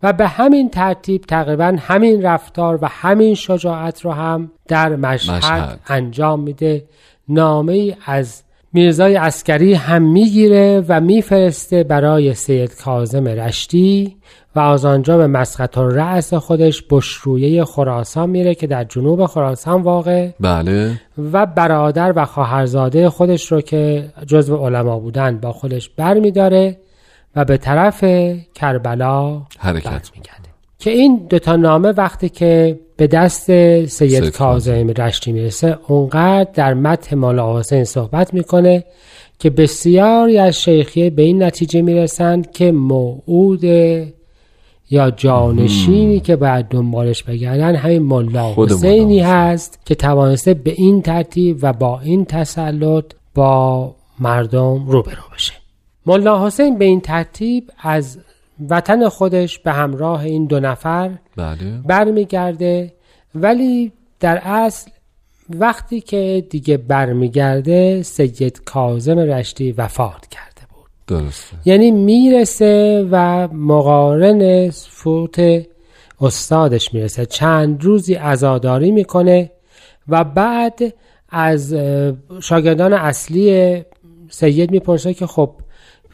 و 0.03 0.13
به 0.13 0.29
همین 0.29 0.71
ترتیب 0.71 1.23
تقریبا 1.23 1.77
همین 1.81 2.23
رفتار 2.23 2.79
و 2.83 2.89
همین 2.89 3.35
شجاعت 3.35 4.01
رو 4.01 4.13
هم 4.13 4.51
در 4.69 4.97
مشهد, 4.97 5.37
مشهد. 5.37 5.81
انجام 5.87 6.41
میده 6.41 6.85
نامه 7.29 7.73
ای 7.73 7.97
از 8.07 8.44
میرزای 8.75 9.17
عسکری 9.17 9.75
هم 9.75 10.03
می‌گیره 10.03 10.85
و 10.89 11.01
میفرسته 11.01 11.85
برای 11.85 12.35
سید 12.35 12.75
کاظم 12.75 13.29
رشتی 13.29 14.17
و 14.57 14.61
از 14.61 14.85
آنجا 14.85 15.19
به 15.19 15.27
مسقط 15.27 15.79
رأس 15.79 16.35
خودش 16.35 16.83
بشرویه 16.91 17.65
خراسان 17.65 18.31
میره 18.31 18.55
که 18.55 18.67
در 18.67 18.85
جنوب 18.85 19.27
خراسان 19.27 19.83
واقع. 19.83 20.31
بله. 20.41 21.01
و 21.33 21.47
برادر 21.47 22.13
و 22.17 22.25
خواهرزاده 22.25 23.11
خودش 23.11 23.53
رو 23.53 23.61
که 23.61 24.11
جزو 24.27 24.57
علما 24.57 24.99
بودن 24.99 25.39
با 25.39 25.53
خودش 25.53 25.89
بر 25.89 26.15
میداره 26.15 26.77
و 27.37 27.45
به 27.45 27.57
طرف 27.57 28.05
کربلا 28.55 29.43
حرکت. 29.59 29.85
برمیگرده. 29.85 30.54
که 30.79 30.91
این 30.91 31.27
دوتا 31.31 31.57
نامه 31.57 31.89
وقتی 31.89 32.29
که 32.29 32.81
به 32.97 33.07
دست 33.07 33.47
سید, 33.87 34.29
کاظم 34.29 34.89
رشتی 34.89 35.33
می‌رسه 35.33 35.79
اونقدر 35.89 36.51
در 36.55 36.75
متن 36.75 37.17
مولا 37.17 37.59
حسین 37.59 37.85
صحبت 37.85 38.35
می‌کنه 38.35 38.85
که 39.39 39.51
بسیاری 39.51 40.39
از 40.39 40.61
شیخیه 40.63 41.11
به 41.11 41.23
این 41.23 41.43
نتیجه 41.43 41.83
می‌رسند 41.83 42.51
که 42.51 42.73
موعود 42.73 43.65
یا 44.91 45.11
جانشینی 45.11 46.21
که 46.21 46.37
باید 46.37 46.67
دنبالش 46.67 47.23
بگردن 47.23 47.77
همین 47.77 48.03
ملا 48.03 48.55
حسینی 48.57 49.21
حسین. 49.21 49.25
هست 49.25 49.79
که 49.85 49.95
توانسته 49.95 50.55
به 50.55 50.71
این 50.71 51.03
ترتیب 51.03 51.59
و 51.63 51.73
با 51.73 52.01
این 52.01 52.25
تسلط 52.25 53.05
با 53.35 53.95
مردم 54.21 54.87
روبرو 54.87 55.23
بشه. 55.35 55.53
ملا 56.07 56.47
حسین 56.47 56.79
به 56.79 56.85
این 56.85 57.01
ترتیب 57.01 57.71
از 57.83 58.19
وطن 58.71 59.09
خودش 59.09 59.59
به 59.59 59.73
همراه 59.73 60.25
این 60.25 60.47
دو 60.47 60.61
نفر 60.61 61.11
بله. 61.37 61.81
برمیگرده. 61.87 62.93
ولی 63.35 63.93
در 64.21 64.41
اصل 64.45 64.91
وقتی 65.51 66.01
که 66.01 66.47
دیگه 66.51 66.77
برمیگرده 66.77 68.03
سید 68.03 68.65
کاظم 68.65 69.19
رشتی 69.19 69.73
وفات 69.73 70.27
کرده 70.27 70.63
بود. 70.75 70.91
درسته. 71.07 71.57
یعنی 71.65 71.91
می‌رسه 71.91 73.07
و 73.11 73.49
مقارن 73.53 74.71
فوت 74.71 75.65
استادش 76.21 76.95
می‌رسه. 76.95 77.27
چند 77.27 77.85
روزی 77.85 78.15
عزاداری 78.15 78.91
می‌کنه 78.91 79.51
و 80.09 80.25
بعد 80.25 80.95
از 81.29 81.75
شاگردان 82.43 82.93
اصلی 82.93 83.83
سید 84.31 84.71
می‌پرسه 84.71 85.15
که 85.15 85.27
خب 85.27 85.51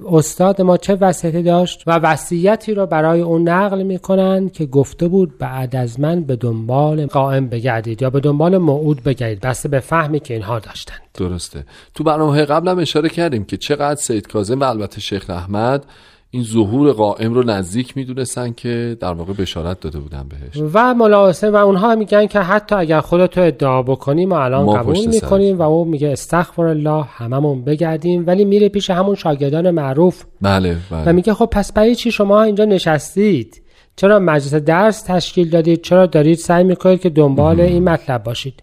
استاد 0.07 0.63
ما 0.63 0.77
چه 0.77 0.95
وصیتی 0.95 1.43
داشت 1.43 1.83
و 1.87 1.99
وصیتی 1.99 2.75
رو 2.75 2.87
برای 2.87 3.21
اون 3.21 3.49
نقل 3.49 3.83
می‌کنن 3.83 4.49
که 4.49 4.67
گفته 4.67 5.09
بود 5.09 5.39
بعد 5.39 5.77
از 5.77 6.01
من 6.01 6.21
به 6.21 6.37
دنبال 6.37 7.07
قائم 7.07 7.49
بگردید 7.49 8.03
یا 8.03 8.11
به 8.11 8.21
دنبال 8.21 8.59
موعود 8.59 9.03
بگردید. 9.03 9.41
بسته 9.41 9.69
به 9.69 9.81
فهمی 9.81 10.21
که 10.21 10.35
اینها 10.35 10.59
داشتند. 10.59 11.01
درسته. 11.15 11.65
تو 11.95 12.05
برنامه 12.05 12.45
قبل 12.45 12.69
هم 12.69 12.79
اشاره 12.79 13.09
کردیم 13.09 13.45
که 13.45 13.57
چقدر 13.57 14.01
سید 14.01 14.27
کاظم 14.27 14.61
و 14.61 14.65
البته 14.65 15.01
شیخ 15.01 15.31
احمد 15.31 15.85
این 16.33 16.43
ظهور 16.43 16.93
قائم 16.93 17.35
رو 17.35 17.43
نزدیک 17.43 17.97
می‌دونستن 17.97 18.53
که 18.53 18.97
در 19.01 19.13
واقع 19.13 19.33
بشارت 19.33 19.81
داده 19.81 19.99
بودن 19.99 20.29
بهش. 20.29 20.63
و 20.75 20.95
مولا 20.95 21.29
حسین 21.29 21.51
و 21.51 21.57
اونها 21.57 21.95
میگن 21.95 22.27
که 22.27 22.41
حتی 22.41 22.75
اگر 22.75 23.01
خودتو 23.01 23.41
ادعا 23.41 23.83
بکنی 23.83 24.27
ما 24.27 24.41
الان 24.45 24.65
ما 24.65 24.73
قبول 24.73 25.07
می‌کنیم 25.07 25.59
و 25.59 25.63
او 25.63 25.85
میگه 25.85 26.09
استغفر 26.09 26.63
الله 26.63 27.03
هممون 27.03 27.65
بگردیم 27.65 28.25
ولی 28.27 28.45
میره 28.45 28.69
پیش 28.69 28.91
همون 28.91 29.15
شاگردان 29.15 29.71
معروف. 29.71 30.25
بله 30.41 30.73
و 30.73 30.77
بله 30.91 31.13
میگه 31.13 31.35
خب 31.35 31.47
پس 31.47 31.73
برای 31.73 31.95
چی 31.95 32.11
شما 32.11 32.43
اینجا 32.43 32.65
نشستید؟ 32.65 33.63
چرا 33.97 34.19
مجلس 34.19 34.55
درس 34.55 35.03
تشکیل 35.03 35.51
دادید؟ 35.51 35.83
چرا 35.83 36.07
دارید 36.07 36.39
سعی 36.39 36.65
می‌کنید 36.65 37.01
که 37.01 37.11
دنبال 37.11 37.61
این 37.61 37.85
مطلب 37.85 38.23
باشید؟ 38.23 38.63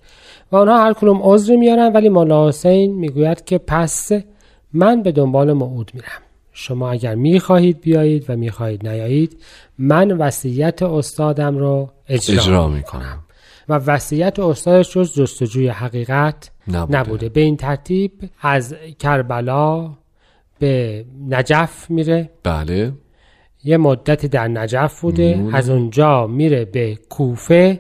و 0.51 0.55
اونها 0.55 0.83
هر 0.86 0.93
کدوم 0.93 1.19
عذری 1.24 1.57
میارن 1.57 1.93
ولی 1.93 2.09
مولا 2.09 2.47
حسین 2.47 2.95
می‌گوید 2.95 3.45
که 3.45 3.57
پس 3.57 4.12
من 4.74 5.03
به 5.03 5.12
دنبال 5.12 5.53
موعود 5.53 5.91
میرم. 5.93 6.26
شما 6.59 6.91
اگر 6.91 7.15
می‌خواهید 7.15 7.81
بیایید 7.81 8.29
و 8.29 8.35
می‌خواهید 8.35 8.87
نیایید 8.87 9.41
من 9.77 10.11
وصیت 10.11 10.83
استادم 10.83 11.57
رو 11.57 11.91
اجرا, 12.07 12.41
اجرا 12.41 12.67
می‌کنم. 12.67 13.23
و 13.69 13.73
وصیت 13.73 14.39
استادش 14.39 14.93
جز 14.93 15.13
جستجوی 15.13 15.67
حقیقت 15.67 16.51
نبوده. 16.67 16.97
نبوده. 16.99 17.29
به 17.29 17.41
این 17.41 17.57
ترتیب 17.57 18.11
از 18.41 18.75
کربلا 19.00 19.93
به 20.59 21.05
نجف 21.29 21.89
میره. 21.89 22.29
بله. 22.43 22.93
یه 23.63 23.77
مدتی 23.77 24.27
در 24.27 24.48
نجف 24.48 25.01
بوده. 25.01 25.35
میمونه. 25.35 25.57
از 25.57 25.70
اونجا 25.70 26.27
میره 26.27 26.65
به 26.65 26.96
کوفه. 27.09 27.79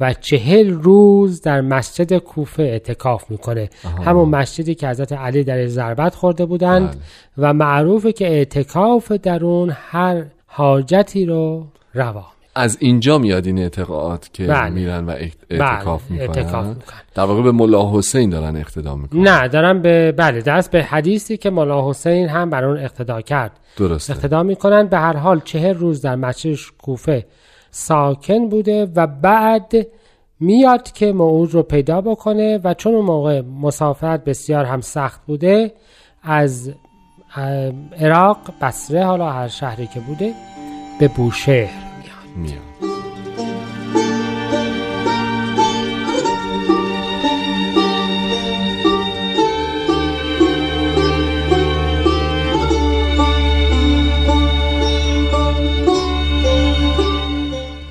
و 0.00 0.12
چهل 0.12 0.70
روز 0.70 1.42
در 1.42 1.60
مسجد 1.60 2.18
کوفه 2.18 2.62
اعتکاف 2.62 3.30
می‌کنه 3.30 3.68
همون 4.04 4.28
مسجدی 4.28 4.74
که 4.74 4.88
حضرت 4.88 5.12
علی 5.12 5.44
در 5.44 5.66
ضربت 5.66 6.14
خورده 6.14 6.44
بودند 6.44 6.88
بله. 6.88 6.98
و 7.38 7.52
معروفه 7.52 8.12
که 8.12 8.26
اعتکاف 8.28 9.12
در 9.12 9.44
اون 9.44 9.72
هر 9.74 10.24
حاجتی 10.46 11.26
رو 11.26 11.66
روا. 11.94 12.26
از 12.54 12.76
اینجا 12.80 13.18
میاد 13.18 13.46
این 13.46 13.58
اعتقاد 13.58 14.28
که 14.32 14.46
بله. 14.46 14.70
میرن 14.70 15.04
و 15.04 15.10
اعت- 15.10 15.36
اعتکاف 15.50 16.02
بله، 16.10 16.20
می‌کنن. 16.20 16.76
در 17.14 17.22
واقع 17.22 17.42
به 17.42 17.52
ملا 17.52 17.92
حسین 17.98 18.30
دارن 18.30 18.56
اقتدا 18.56 18.96
می‌کنن 18.96 19.20
نه 19.20 19.48
دارم 19.48 19.82
به 19.82 20.12
بله 20.12 20.40
دست 20.40 20.70
به 20.70 20.82
حدیثی 20.82 21.36
که 21.36 21.50
مولا 21.50 21.90
حسین 21.90 22.28
هم 22.28 22.50
بر 22.50 22.64
اون 22.64 22.78
اقتدا 22.78 23.20
کرد 23.20 23.52
درسته 23.76 24.12
اقتدا 24.12 24.42
می‌کنن 24.42 24.86
به 24.86 24.98
هر 24.98 25.16
حال 25.16 25.40
چهر 25.44 25.72
روز 25.72 26.02
در 26.02 26.16
مسجد 26.16 26.56
کوفه 26.82 27.26
ساکن 27.70 28.48
بوده 28.48 28.86
و 28.96 29.06
بعد 29.06 29.72
میاد 30.40 30.92
که 30.92 31.12
موعود 31.12 31.54
رو 31.54 31.62
پیدا 31.62 32.00
بکنه 32.00 32.60
و 32.64 32.74
چون 32.74 32.94
اون 32.94 33.04
موقع 33.04 33.40
مسافرت 33.40 34.24
بسیار 34.24 34.64
هم 34.64 34.80
سخت 34.80 35.20
بوده 35.26 35.72
از 36.22 36.72
عراق 38.00 38.38
بصره 38.60 39.04
حالا 39.04 39.30
هر 39.30 39.48
شهری 39.48 39.86
که 39.86 40.00
بوده 40.00 40.34
به 41.00 41.08
بوشهر 41.08 41.88
میاد. 42.36 42.97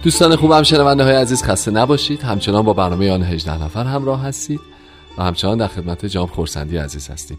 دوستان 0.08 0.36
خوبم 0.36 0.64
شنونده 0.64 1.04
های 1.04 1.16
عزیز 1.16 1.44
خسته 1.44 1.72
نباشید 1.72 2.22
همچنان 2.22 2.62
با 2.62 2.74
برنامه 2.74 3.12
آن 3.12 3.24
18 3.24 3.64
نفر 3.64 3.84
همراه 3.84 4.22
هستید 4.22 4.60
و 5.18 5.24
همچنان 5.24 5.58
در 5.58 5.68
خدمت 5.68 6.06
جام 6.06 6.28
خورسندی 6.28 6.78
عزیز 6.78 7.10
هستیم 7.10 7.38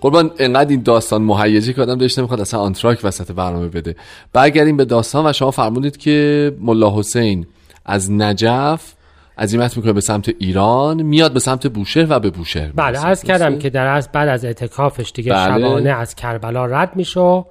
قربان 0.00 0.30
انقدر 0.38 0.70
این 0.70 0.82
داستان 0.82 1.22
مهیجی 1.22 1.74
که 1.74 1.82
آدم 1.82 1.98
داشته 1.98 2.22
می‌خواد 2.22 2.40
اصلا 2.40 2.60
آنتراک 2.60 3.00
وسط 3.02 3.32
برنامه 3.32 3.68
بده 3.68 3.96
برگردیم 4.32 4.76
به 4.76 4.84
داستان 4.84 5.26
و 5.26 5.32
شما 5.32 5.50
فرمودید 5.50 5.96
که 5.96 6.52
ملا 6.60 6.98
حسین 6.98 7.46
از 7.86 8.12
نجف 8.12 8.92
عزیمت 9.38 9.76
می‌کنه 9.76 9.92
به 9.92 10.00
سمت 10.00 10.28
ایران 10.38 11.02
میاد 11.02 11.32
به 11.32 11.40
سمت 11.40 11.66
بوشهر 11.66 12.06
و 12.08 12.20
به 12.20 12.30
بوشهر 12.30 12.72
بله. 12.72 12.98
عرض 12.98 13.22
کردم؟ 13.22 13.58
که 13.58 13.70
در 13.70 13.86
از 13.86 14.08
بعد 14.12 14.28
از 14.28 14.44
اعتکافش 14.44 15.12
دیگه 15.14 15.32
بله. 15.32 15.58
شبانه 15.58 15.90
از 15.90 16.14
کربلا 16.14 16.66
رد 16.66 16.96
میشه 16.96 17.44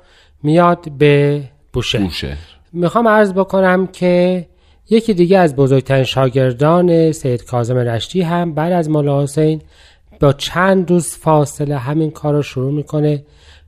میاد 0.44 0.92
به 0.98 1.44
بوشهر 1.74 2.02
بوشهر 2.02 2.38
می‌خوام 2.74 3.08
عرض 3.08 3.34
بکنم 3.34 3.88
که 3.88 4.46
یکی 4.90 5.14
دیگه 5.14 5.38
از 5.38 5.56
بزرگترین 5.56 6.04
شاگردان 6.04 7.12
سید 7.12 7.46
کاظم 7.46 7.78
رشتی 7.78 8.22
هم 8.22 8.54
بعد 8.54 8.72
از 8.72 8.90
مولا 8.90 9.24
حسین 9.24 9.62
با 10.20 10.34
چند 10.34 10.92
روز 10.92 11.16
فاصله 11.16 11.78
همین 11.78 12.12
کار 12.12 12.34
رو 12.34 12.42
شروع 12.42 12.72
می‌کنه 12.72 13.24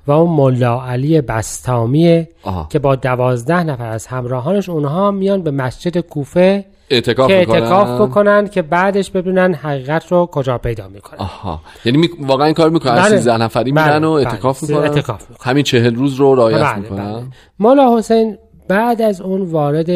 و 0.08 0.12
اون 0.12 0.36
ملا 0.36 0.86
علی 0.86 1.22
بستامیه 1.22 2.30
آها. 2.44 2.68
که 2.72 2.80
با 2.80 2.96
دوازده 2.96 3.64
نفر 3.64 3.90
از 3.90 4.08
همراهانش 4.08 4.70
اونها 4.70 5.12
میان 5.12 5.42
به 5.42 5.52
مسجد 5.52 5.98
کوفه 5.98 6.66
اعتکاف 6.90 7.28
که 7.28 7.40
می‌کنن 7.40 7.56
اعتکاف 7.56 8.02
بکنن 8.02 8.48
که 8.48 8.62
بعدش 8.62 9.12
ببینن 9.12 9.54
حقیقت 9.54 10.12
رو 10.12 10.26
کجا 10.26 10.58
پیدا 10.58 10.88
می‌کنن 10.88 11.20
آها 11.20 11.62
یعنی 11.86 11.98
می... 11.98 12.10
واقعا 12.20 12.46
این 12.46 12.56
کار 12.56 12.70
می‌کنن 12.70 12.92
بله. 12.92 13.02
هر 13.02 13.10
13 13.10 13.38
نفری 13.38 13.72
بله، 13.72 13.86
میرن 13.86 14.04
و 14.04 14.14
بله. 14.14 14.28
اعتکاف 14.28 14.64
بله. 14.64 14.70
می‌کنن 14.70 14.90
اعتکاف 14.90 15.30
می‌کنن. 15.30 15.52
همین 15.52 15.64
چهل 15.64 15.96
روز 15.96 16.16
رو 16.16 16.36
رعایت 16.36 16.64
بله، 16.64 16.80
می‌کنن 16.80 17.14
بله. 17.14 17.24
مولا 17.60 17.98
حسین 17.98 18.38
بعد 18.68 19.02
از 19.02 19.22
اون 19.22 19.42
وارد 19.42 19.90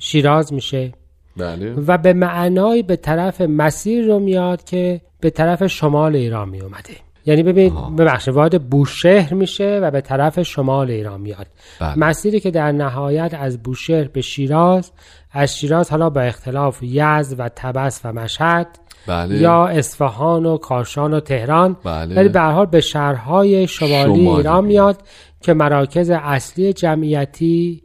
شیراز 0.00 0.52
میشه. 0.52 0.92
بله. 1.36 1.74
و 1.86 1.98
به 1.98 2.12
معنای 2.12 2.82
به 2.82 2.96
طرف 2.96 3.40
مسیر 3.40 4.06
رو 4.06 4.18
میاد 4.18 4.64
که 4.64 5.00
به 5.20 5.30
طرف 5.30 5.66
شمال 5.66 6.16
ایران 6.16 6.48
می 6.48 6.60
اومده 6.60 6.96
یعنی 7.26 7.42
ببینید 7.42 7.96
ببخشید 7.98 8.34
وارد 8.34 8.68
بوشهر 8.70 9.34
میشه 9.34 9.80
و 9.82 9.90
به 9.90 10.00
طرف 10.00 10.42
شمال 10.42 10.90
ایران 10.90 11.20
میاد. 11.20 11.46
بله. 11.80 11.98
مسیری 11.98 12.40
که 12.40 12.50
در 12.50 12.72
نهایت 12.72 13.34
از 13.34 13.62
بوشهر 13.62 14.04
به 14.04 14.20
شیراز 14.20 14.92
از 15.32 15.58
شیراز 15.58 15.90
حالا 15.90 16.10
با 16.10 16.20
اختلاف 16.20 16.82
یزد 16.82 17.40
و 17.40 17.48
تبس 17.48 18.00
و 18.04 18.12
مشهد 18.12 18.66
بله. 19.06 19.38
یا 19.38 19.66
اصفهان 19.66 20.46
و 20.46 20.56
کاشان 20.56 21.14
و 21.14 21.20
تهران. 21.20 21.76
بله. 21.84 22.16
ولی 22.16 22.28
به 22.28 22.40
هر 22.40 22.52
حال 22.52 22.66
به 22.66 22.80
شهرهای 22.80 23.66
شمالی, 23.66 24.02
شمالی. 24.02 24.28
ایران 24.28 24.64
میاد. 24.64 25.02
که 25.40 25.54
مراکز 25.54 26.10
اصلی 26.10 26.72
جمعیتی 26.72 27.82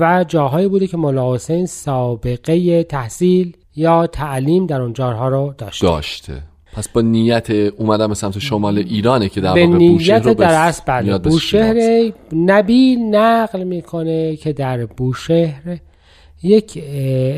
و 0.00 0.24
جاهایی 0.28 0.68
بوده 0.68 0.86
که 0.86 0.96
مولا 0.96 1.34
حسین 1.34 1.66
سابقه 1.66 2.82
تحصیل 2.82 3.56
یا 3.76 4.06
تعلیم 4.06 4.66
در 4.66 4.80
اون 4.80 4.92
جاها 4.92 5.28
رو 5.28 5.54
داشته. 5.58 5.86
داشته. 5.86 6.42
پس 6.74 6.88
با 6.88 7.00
نیت 7.00 7.50
اومدن 7.50 8.08
به 8.08 8.14
سمت 8.14 8.38
شمال 8.38 8.78
ایرانه 8.78 9.28
که 9.28 9.40
در 9.40 9.54
به 9.54 9.66
واقع 9.66 9.78
بوشهر 9.78 10.18
رو 10.18 10.34
در 10.34 10.54
اصل 10.54 10.82
بله. 10.86 11.18
بوشهر. 11.18 12.12
نبیل 12.32 12.98
نقل 12.98 13.64
می‌کنه 13.64 14.36
که 14.36 14.52
در 14.52 14.86
بوشهر 14.86 15.78
یک 16.42 16.82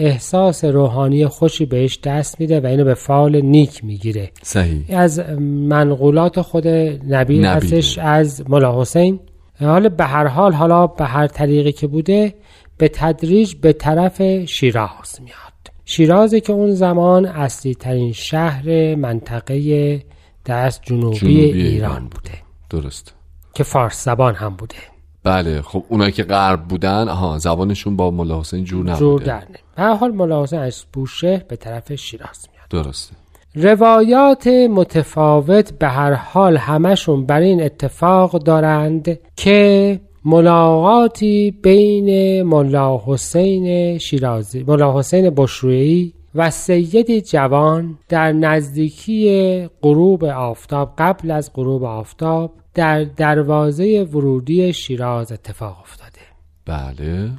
احساس 0.01 0.65
روحانی 0.65 1.27
خوشی 1.27 1.67
بهش 1.67 1.99
دست 2.05 2.41
میده 2.41 2.61
و 2.61 2.67
اینو 2.67 2.85
به 2.85 2.95
فعال 2.95 3.41
نیک 3.41 3.85
می‌گیره. 3.85 4.31
صحیح. 4.43 4.85
از 4.89 5.21
منقولات 5.69 6.41
خود 6.41 6.69
نبیل 6.69 7.11
نبیل. 7.11 7.47
هستش 7.47 7.99
از 7.99 8.51
مولا 8.51 8.81
حسین. 8.81 9.21
حالا 9.61 9.89
به 9.89 10.05
هر 10.05 10.27
حال 10.27 10.53
حالا 10.53 10.87
به 10.87 11.05
هر 11.05 11.27
طریقی 11.27 11.73
که 11.73 11.87
بوده 11.87 12.35
به 12.79 12.89
تدریج 12.89 13.55
به 13.55 13.73
طرف 13.73 14.23
شیراز 14.45 15.21
میاد. 15.21 15.37
شیرازی 15.85 16.41
که 16.41 16.53
اون 16.53 16.71
زمان 16.71 17.27
اصلی 17.27 17.75
ترین 17.75 18.13
شهر 18.13 18.95
منطقه 18.95 20.03
دست 20.47 20.83
جنوبی, 20.83 21.17
جنوبی 21.17 21.41
ایران. 21.43 21.65
ایران 21.67 22.09
بوده. 22.09 22.33
درست. 22.71 23.15
که 23.55 23.65
فارس 23.65 24.05
زبان 24.05 24.35
هم 24.35 24.57
بوده. 24.57 24.77
بله 25.25 25.63
خب 25.63 25.85
اونایی 25.89 26.13
که 26.13 26.23
غرب 26.23 26.69
بودن 26.69 27.09
آها 27.09 27.39
زبانشون 27.39 27.97
با 27.97 28.11
ملا 28.11 28.41
حسین 28.41 28.65
جور 28.65 28.81
نبوده. 28.81 28.99
جور 28.99 29.23
در 29.23 29.45
نمی 29.45 29.59
به 29.77 29.83
هر 29.83 29.95
حال 29.95 30.11
ملا 30.11 30.43
حسین 30.43 30.59
از 30.59 30.85
بوشهر 30.93 31.39
به 31.39 31.57
طرف 31.57 31.95
شیراز 31.95 32.49
میاد. 32.53 32.85
درسته. 32.85 33.17
روایات 33.57 34.47
متفاوت 34.47 35.79
به 35.79 35.89
هر 35.89 36.13
حال 36.13 36.57
همشون 36.57 37.27
بر 37.27 37.41
این 37.41 37.63
اتفاق 37.63 38.39
دارند 38.39 39.19
که 39.37 40.01
ملاقاتی 40.25 41.51
بین 41.63 42.43
ملا 42.43 43.03
حسین 43.07 43.99
شیرازی 43.99 44.65
ملا 44.69 44.99
حسین 44.99 45.31
بشرویی 45.31 46.13
و 46.35 46.51
سیدی 46.51 47.21
جوان 47.21 47.99
در 48.09 48.33
نزدیکی 48.33 49.69
غروب 49.83 50.25
آفتاب 50.25 50.93
قبل 50.99 51.31
از 51.31 51.51
غروب 51.55 51.85
آفتاب 51.85 52.53
در 52.75 53.05
دروازه 53.05 54.03
ورودی 54.03 54.73
شیراز 54.73 55.33
اتفاق 55.33 55.79
افتاده. 55.83 56.21
بله. 56.67 57.31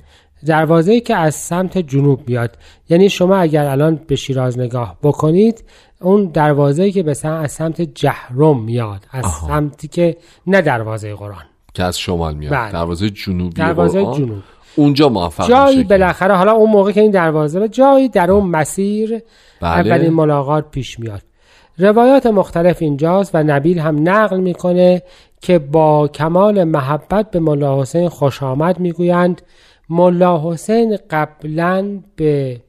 دروازه 0.45 0.99
که 0.99 1.15
از 1.15 1.35
سمت 1.35 1.77
جنوب 1.77 2.29
میاد. 2.29 2.57
یعنی 2.89 3.09
شما 3.09 3.37
اگر 3.37 3.65
الان 3.65 3.99
به 4.07 4.15
شیراز 4.15 4.59
نگاه 4.59 4.97
بکنید 5.03 5.63
اون 6.01 6.25
دروازه 6.25 6.91
که 6.91 7.03
به 7.03 7.13
سمت 7.13 7.43
از 7.43 7.51
سمت 7.51 7.81
جهرم 7.81 8.63
میاد 8.63 9.05
از 9.11 9.25
آها. 9.25 9.47
سمتی 9.47 9.87
که 9.87 10.17
نه 10.47 10.61
دروازه 10.61 11.15
قرآن 11.15 11.43
که 11.73 11.83
از 11.83 11.99
شمال 11.99 12.35
میاد 12.35 12.53
بله. 12.53 12.71
دروازه 12.71 13.09
جنوبی 13.09 13.53
دروازه 13.53 14.01
قرآن. 14.01 14.17
جنوب 14.17 14.43
اونجا 14.75 15.09
موفق 15.09 15.47
جایی 15.49 15.83
بالاخره 15.83 16.35
حالا 16.35 16.51
اون 16.51 16.71
موقع 16.71 16.91
که 16.91 17.01
این 17.01 17.11
دروازه 17.11 17.67
جایی 17.67 18.09
در 18.09 18.31
اون 18.31 18.49
مسیر 18.49 19.09
بله. 19.61 19.71
اولین 19.71 20.13
ملاقات 20.13 20.71
پیش 20.71 20.99
میاد 20.99 21.21
روایات 21.77 22.25
مختلف 22.25 22.77
اینجاست 22.81 23.35
و 23.35 23.43
نبیل 23.43 23.79
هم 23.79 24.09
نقل 24.09 24.39
می‌کنه 24.39 25.01
که 25.41 25.59
با 25.59 26.07
کمال 26.07 26.63
محبت 26.63 27.31
به 27.31 27.39
ملا 27.39 27.81
حسین 27.81 28.09
خوش 28.09 28.43
آمد 28.43 28.79
می‌گویند 28.79 29.41
ملا 29.89 30.51
حسین 30.51 30.97
قبلا 31.09 31.99
به 32.15 32.61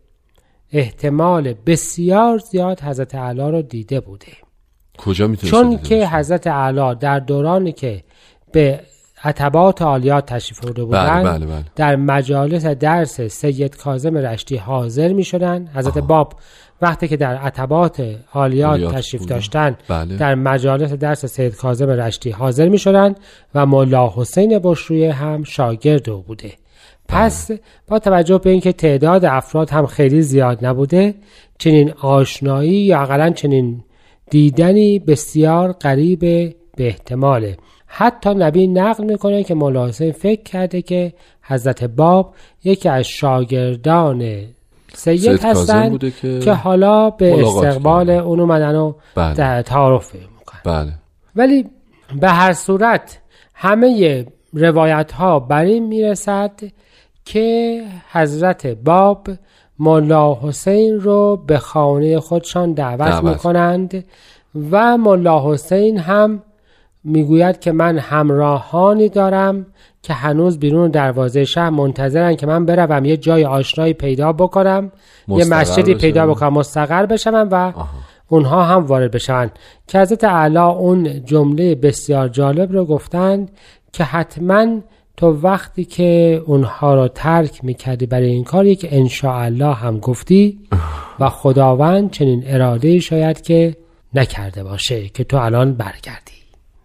احتمال 0.72 1.54
بسیار 1.66 2.38
زیاد 2.38 2.80
حضرت 2.80 3.14
اعلی 3.14 3.40
رو 3.40 3.62
دیده 3.62 4.00
بوده 4.00 4.32
کجا 4.98 5.34
چون 5.34 5.78
که 5.78 6.06
حضرت 6.06 6.46
اعلی 6.46 6.94
در 6.94 7.18
دورانی 7.18 7.72
که 7.72 8.04
به 8.52 8.80
عتبات 9.24 9.82
عالیات 9.82 10.26
تشریف 10.26 10.60
برده 10.60 10.84
بودند 10.84 11.24
بله، 11.26 11.38
بله، 11.38 11.46
بله. 11.46 11.64
در 11.76 11.96
مجالس 11.96 12.66
درس 12.66 13.20
سید 13.20 13.76
کاظم 13.76 14.16
رشتی 14.16 14.56
حاضر 14.56 15.12
می 15.12 15.24
شدن 15.24 15.68
حضرت 15.74 15.98
باب 15.98 16.34
وقتی 16.82 17.08
که 17.08 17.16
در 17.16 17.36
عتبات 17.36 18.00
عالیات 18.32 18.70
عالیات 18.70 18.94
تشریف 18.94 19.22
بودن. 19.22 19.34
داشتن 19.34 19.76
بله. 19.88 20.16
در 20.16 20.34
مجالس 20.34 20.92
درس 20.92 21.26
سید 21.26 21.56
کاظم 21.56 21.90
رشتی 21.90 22.30
حاضر 22.30 22.68
می 22.68 22.78
شدن 22.78 23.14
و 23.54 23.66
ملا 23.66 24.12
حسین 24.16 24.58
بشرویه 24.58 25.12
هم 25.12 25.44
شاگرد 25.44 26.10
او 26.10 26.22
بوده 26.22 26.52
پس 27.08 27.50
با 27.88 27.98
توجه 27.98 28.38
به 28.38 28.50
اینکه 28.50 28.72
تعداد 28.72 29.24
افراد 29.24 29.70
هم 29.70 29.86
خیلی 29.86 30.22
زیاد 30.22 30.66
نبوده 30.66 31.14
چنین 31.58 31.92
آشنایی 32.02 32.70
یا 32.70 33.00
اقلا 33.00 33.30
چنین 33.30 33.84
دیدنی 34.30 34.98
بسیار 34.98 35.72
قریب 35.72 36.20
به 36.76 36.86
احتماله 36.86 37.56
حتی 37.86 38.34
نبی 38.34 38.66
نقل 38.66 39.04
می‌کنه 39.04 39.44
که 39.44 39.54
مولا 39.54 39.86
حسین 39.86 40.12
فکر 40.12 40.42
کرده 40.42 40.82
که 40.82 41.12
حضرت 41.42 41.84
باب 41.84 42.34
یکی 42.64 42.88
از 42.88 43.04
شاگردان 43.04 44.44
سید, 44.94 45.90
بوده 45.90 46.10
که 46.10 46.38
که 46.38 46.52
حالا 46.52 47.10
به 47.10 47.46
استقبال. 47.46 48.10
اون 48.10 48.40
اومدن 48.40 48.76
و 48.76 48.92
بله. 49.14 49.34
در 49.34 49.62
تعارف 49.62 50.14
می‌کنن 50.14 50.60
بله 50.64 50.92
ولی 51.36 51.66
به 52.20 52.28
هر 52.28 52.52
صورت 52.52 53.20
همه 53.54 54.26
روایت 54.52 55.12
ها 55.12 55.40
بر 55.40 55.64
این 55.64 55.86
می‌رسد 55.86 56.52
که 57.32 57.82
حضرت 58.12 58.66
باب 58.66 59.28
ملا 59.78 60.34
حسین 60.42 61.00
رو 61.00 61.44
به 61.46 61.58
خانه 61.58 62.20
خودشان 62.20 62.72
دعوت, 62.72 63.08
دعوت. 63.08 63.24
می‌کنند 63.24 64.04
و 64.70 64.98
ملا 64.98 65.52
حسین 65.52 65.98
هم 65.98 66.42
می‌گوید 67.04 67.60
که 67.60 67.72
من 67.72 67.98
همراهانی 67.98 69.08
دارم 69.08 69.66
که 70.02 70.12
هنوز 70.12 70.58
بیرون 70.58 70.90
دروازه 70.90 71.44
شهر 71.44 71.70
منتظرن 71.70 72.36
که 72.36 72.46
من 72.46 72.66
بروم 72.66 73.04
یه 73.04 73.16
جای 73.16 73.44
آشنایی 73.44 73.92
پیدا 73.92 74.32
بکنم 74.32 74.92
یه 75.28 75.44
مسجدی 75.44 75.94
پیدا. 75.94 76.26
بکنم 76.26 76.52
مستقر 76.52 77.06
بشم 77.06 77.48
و 77.50 77.72
اونها 78.28 78.62
هم 78.64 78.86
وارد 78.86 79.10
بشن 79.10 79.50
که 79.86 79.98
حضرت 79.98 80.24
اعلی 80.24 80.58
اون 80.58 81.24
جمله 81.24 81.74
بسیار 81.74 82.28
جالب 82.28 82.72
رو 82.72 82.84
گفتند 82.84 83.50
که 83.92 84.04
حتما 84.04 84.66
تو 85.18 85.32
وقتی 85.42 85.84
که 85.84 86.42
اونها 86.46 86.94
رو 86.94 87.08
ترک 87.08 87.64
می‌کردی 87.64 88.06
برای 88.06 88.30
این 88.30 88.44
کار 88.44 88.66
یک 88.66 88.86
الله 89.24 89.74
هم 89.74 89.98
گفتی 89.98 90.58
و 91.20 91.28
خداوند 91.28 92.10
چنین 92.10 92.42
اراده 92.46 92.98
شاید 92.98 93.40
که 93.40 93.76
نکرده 94.14 94.64
باشه 94.64 95.08
که 95.08 95.24
تو 95.24 95.36
الان 95.36 95.74
برگردی. 95.74 96.32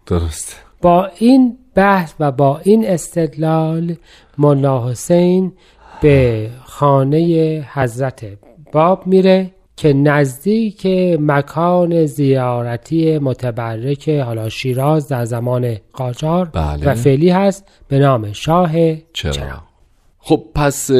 درست. 0.06 0.60
با 0.82 1.10
این 1.18 1.58
بحث 1.74 2.14
و 2.20 2.32
با 2.32 2.58
این 2.58 2.86
استدلال 2.86 3.96
ملا 4.38 4.90
حسین 4.90 5.52
به 6.02 6.50
خانه 6.64 7.66
حضرت 7.72 8.26
باب 8.72 9.06
میره. 9.06 9.50
که 9.76 9.92
نزدیک 9.92 10.86
مکان 11.20 12.06
زیارتی 12.06 13.18
متبرک 13.18 14.08
حالا 14.08 14.48
شیراز 14.48 15.08
در 15.08 15.24
زمان 15.24 15.76
قاجار 15.92 16.44
بله. 16.44 16.90
و 16.90 16.94
فعلی 16.94 17.30
هست 17.30 17.64
به 17.88 17.98
نام 17.98 18.32
شاه 18.32 18.72
چرا, 19.12 19.32
چرا. 19.32 19.62
خب 20.26 20.42
پس 20.54 20.90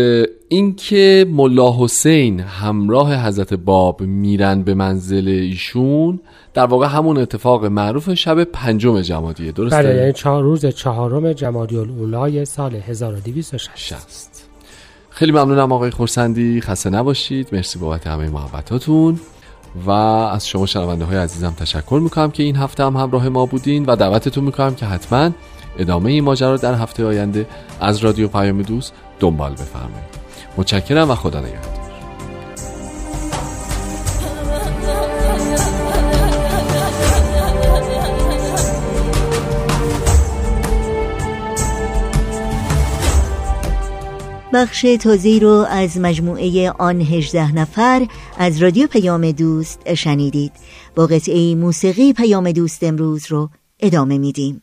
اینکه 0.49 1.27
ملا 1.31 1.75
حسین 1.79 2.41
همراه 2.41 3.27
حضرت 3.27 3.55
باب 3.55 4.03
میرن 4.03 4.63
به 4.63 4.75
منزل 4.75 5.29
ایشون 5.29 6.21
در 6.55 6.67
واقع 6.67 6.87
همون 6.87 7.19
اتفاق 7.19 7.65
معروف 7.65 8.15
شب 8.15 8.45
پنجم 8.45 9.01
جمادیه 9.01 9.53
درسته؟ 9.53 9.77
بله 9.77 9.97
یعنی 9.97 10.13
چهار 10.13 10.43
روز 10.43 10.67
چهارم 10.67 11.33
جمادی 11.33 11.77
الاولای 11.77 12.45
سال 12.45 12.75
1260 12.75 13.77
شست 13.77 14.34
خیلی 15.15 15.33
ممنونم 15.33 15.73
آقای 15.73 15.91
خورسندی. 15.91 16.61
خسته 16.61 16.91
نباشید. 16.91 17.49
مرسی 17.53 17.79
بابت 17.79 18.07
همه 18.07 18.29
محبتاتون. 18.29 19.21
و 19.87 19.91
از 19.91 20.49
شما 20.49 20.67
شنونده 20.67 21.05
های 21.05 21.17
عزیزم 21.17 21.51
تشکر 21.51 22.01
می‌کنم 22.03 22.31
که 22.31 22.43
این 22.43 22.57
هفته 22.57 22.85
هم 22.85 22.97
همراه 22.97 23.29
ما 23.29 23.47
بودین 23.47 23.85
و 23.85 23.97
دعوتتون 23.97 24.45
می‌کنم 24.45 24.75
که 24.75 24.87
حتما 24.87 25.31
ادامه 25.79 26.11
این 26.11 26.25
ماجرا 26.25 26.57
در 26.57 26.75
هفته 26.75 27.05
آینده 27.05 27.47
از 27.81 27.99
رادیو 27.99 28.29
پیام 28.29 28.63
دوست 28.63 28.93
دنبال 29.21 29.53
بفرمایید. 29.53 30.15
متشکرم 30.57 31.11
و 31.11 31.15
خدا 31.15 31.41
نگهدار. 31.41 31.84
بخش 44.55 44.87
تازه 45.01 45.39
رو 45.39 45.67
از 45.71 45.99
مجموعه 45.99 46.71
آن 46.71 47.01
هجده 47.01 47.53
نفر 47.53 48.07
از 48.39 48.63
رادیو 48.63 48.87
پیام 48.87 49.31
دوست 49.31 49.95
شنیدید. 49.95 50.53
با 50.95 51.07
قطعه 51.07 51.55
موسیقی 51.55 52.13
پیام 52.13 52.53
دوست 52.53 52.83
امروز 52.85 53.33
رو 53.33 53.51
ادامه 53.81 54.19
میدیم. 54.19 54.63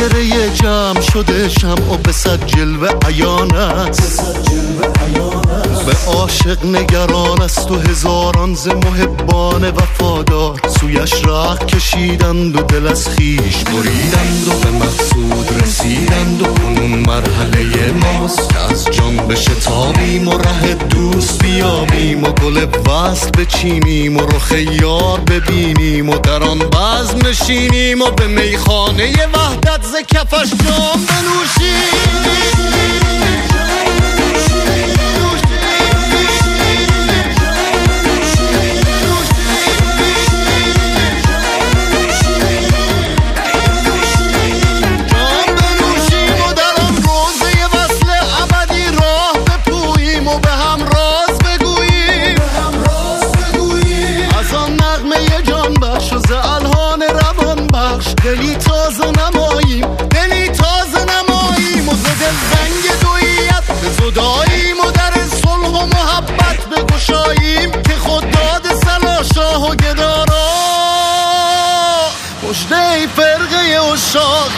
دایره 0.00 0.50
جمع 0.50 1.00
شده 1.00 1.48
شم 1.48 1.90
و 1.92 1.96
به 1.96 2.12
صد 2.12 2.46
جلوه 2.46 2.88
عیانت 3.06 4.00
به 5.86 5.92
عاشق 6.06 6.64
نگران 6.64 7.42
است 7.42 7.70
و 7.70 7.78
هزاران 7.78 8.54
ز 8.54 8.68
محبان 8.68 9.70
وفادار. 9.70 10.60
سویش 10.80 11.12
راه 11.24 11.58
کشیدند 11.58 12.56
و 12.56 12.62
دل 12.62 12.86
از 12.86 13.08
خیش 13.08 13.64
بریدند 13.64 14.48
و 14.48 14.50
به 14.50 14.70
مقصود 14.70 15.62
رسیدند 15.62 16.42
و 16.42 16.44
کنون 16.44 16.90
مرحله 16.90 17.92
ماست 17.92 18.48
که 18.48 18.58
از 18.58 18.84
جان 18.84 19.16
بشتابیم 19.16 20.28
و 20.28 20.38
ره 20.38 20.74
دوست 20.74 21.42
بیابیم 21.42 22.24
و 22.24 22.32
گل 22.32 22.66
وصل 22.88 23.30
بچینیم 23.30 24.16
و 24.16 24.20
رخ 24.20 24.52
یار 24.82 25.20
ببینیم 25.20 26.08
و 26.08 26.18
در 26.18 26.42
آن 26.42 26.58
بزم 26.58 27.28
نشینیم 27.28 28.02
و 28.02 28.10
به 28.10 28.26
میخانه 28.26 29.26
وحدت 29.26 29.82
ز 29.82 29.96
کفش 30.14 30.50
جام 30.50 31.06
بنوشیم. 31.08 32.26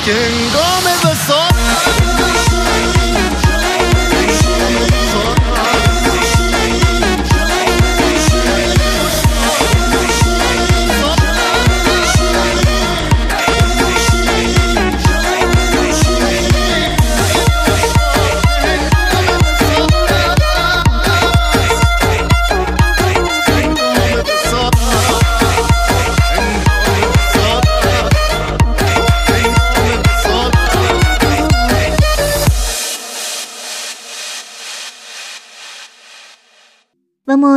که 0.05 0.15
هنگام 0.15 0.85
و 1.05 2.08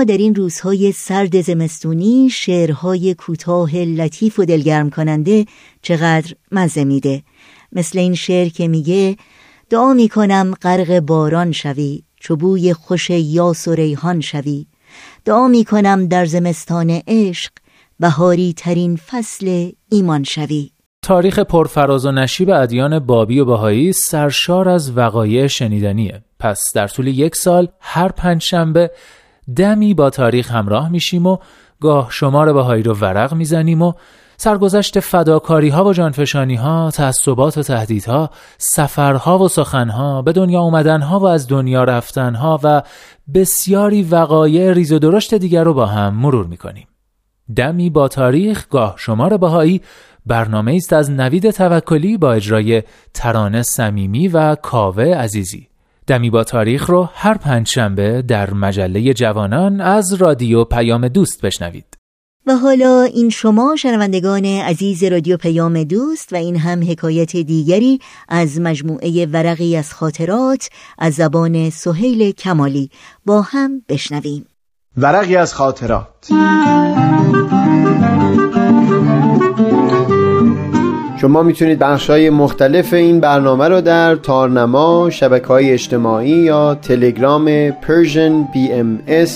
در 0.04 0.18
این 0.18 0.36
روزهای 0.36 0.92
سرد 0.92 1.42
زمستونی 1.42 2.30
شعرهای 2.30 3.14
کوتاه 3.14 3.76
لطیف 3.76 4.40
و 4.40 4.46
دلگرم 4.46 4.90
کننده 4.90 5.46
چقدر 5.82 6.34
مزه 6.52 6.84
میده. 6.84 7.24
مثل 7.72 8.00
این 8.00 8.16
شعر 8.16 8.50
که 8.50 8.68
میگه 8.68 9.18
دعا 9.70 9.94
می‌کنم 9.94 10.54
غرق 10.62 11.00
باران 11.00 11.52
شوی 11.52 12.04
چوبوی 12.20 12.74
خوش 12.74 13.10
یاس 13.10 13.68
و 13.68 13.76
ریحان 13.76 14.22
شوی. 14.22 14.66
دعا 15.26 15.48
می‌کنم 15.48 16.08
در 16.08 16.26
زمستان 16.26 17.02
عشق 17.08 17.52
بهاری 18.00 18.54
ترین 18.58 18.96
فصل 18.96 19.72
ایمان 19.90 20.24
شوی. 20.24 20.72
تاریخ 21.02 21.40
پرفراز 21.40 22.06
و 22.06 22.12
نشیب 22.12 22.50
ادیان 22.50 23.00
بابی 23.00 23.40
و 23.40 23.46
بهایی 23.46 23.94
سرشار 23.94 24.70
از 24.70 24.98
وقایع 24.98 25.48
شنیدنیه. 25.48 26.22
پس 26.40 26.64
در 26.76 26.88
طول 26.88 27.08
یک 27.08 27.36
سال 27.36 27.68
هر 27.80 28.10
پنج 28.10 28.42
شنبه 28.42 28.92
دمی 29.56 29.94
با 29.94 30.10
تاریخ 30.10 30.52
همراه 30.52 30.90
میشیم 30.90 31.26
و 31.26 31.38
گاه 31.82 32.08
شمار 32.12 32.54
بهایی 32.54 32.84
رو 32.84 32.94
ورق 32.94 33.34
می‌زنیم 33.34 33.82
و 33.82 33.94
سرگذشت 34.38 35.00
فداکاری 35.00 35.70
ها 35.70 35.86
و 35.86 35.94
جانفشانی 35.94 36.56
ها، 36.56 36.92
تعصبات 36.92 37.58
و 37.58 37.64
تهدیدها، 37.64 38.30
سفرها 38.58 39.40
و 39.40 39.48
سخنها، 39.48 40.22
به 40.22 40.32
دنیا 40.32 40.62
اومدن 40.62 41.02
ها 41.02 41.20
و 41.20 41.26
از 41.26 41.48
دنیا 41.48 41.84
رفتن 41.84 42.36
ها 42.36 42.60
و 42.64 42.82
بسیاری 43.34 44.04
وقایع 44.04 44.74
ریز 44.74 44.92
و 44.92 45.00
درشت 45.00 45.34
دیگر 45.34 45.64
رو 45.64 45.74
با 45.74 45.86
هم 45.86 46.14
مرور 46.14 46.46
می‌کنیم. 46.46 46.88
دمی 47.56 47.90
با 47.90 48.08
تاریخ 48.08 48.70
گاه 48.70 48.94
شمار 48.98 49.38
بهایی 49.38 49.82
برنامه 50.26 50.74
است 50.76 50.94
از 50.94 51.12
نوید 51.12 51.52
توکلی 51.52 52.18
با 52.18 52.34
اجرای 52.34 52.84
ترانه 53.14 53.62
صمیمی 53.62 54.28
و 54.28 54.56
کاوه 54.56 55.04
عزیزی. 55.04 55.71
دمی 56.08 56.30
با 56.30 56.44
تاریخ 56.44 56.90
رو 56.90 57.10
هر 57.14 57.38
پنجشنبه 57.38 58.22
در 58.22 58.54
مجله 58.54 59.14
جوانان 59.14 59.82
از 59.82 60.14
رادیو 60.14 60.64
پیام 60.64 61.08
دوست 61.08 61.42
بشنوید. 61.42 61.86
و 62.48 62.56
حالا 62.56 63.02
این 63.02 63.30
شما 63.30 63.76
شنوندگان 63.76 64.46
عزیز 64.46 65.04
رادیو 65.04 65.38
پیام 65.38 65.84
دوست 65.84 66.34
و 66.34 66.36
این 66.36 66.58
هم 66.58 66.92
حکایت 66.92 67.38
دیگری 67.38 68.00
از 68.30 68.60
مجموعه 68.60 69.26
ورقی 69.26 69.76
از 69.76 69.94
خاطرات 69.94 70.70
از 70.98 71.14
زبان 71.14 71.70
سهیل 71.70 72.32
کمالی 72.32 72.90
با 73.26 73.42
هم 73.42 73.82
بشنویم 73.90 74.46
ورقی 74.98 75.36
از 75.36 75.54
خاطرات 75.54 76.32
شما 81.22 81.44
می‌تونید 81.44 81.80
بخش 81.80 82.10
های 82.10 82.30
مختلف 82.30 82.94
این 82.94 83.20
برنامه 83.20 83.68
رو 83.68 83.82
در 83.82 84.16
تارنما 84.16 85.10
شبکه 85.10 85.48
های 85.48 85.72
اجتماعی 85.72 86.30
یا 86.30 86.76
تلگرام 86.76 87.70
Persian 87.72 88.56
BMS 88.56 89.32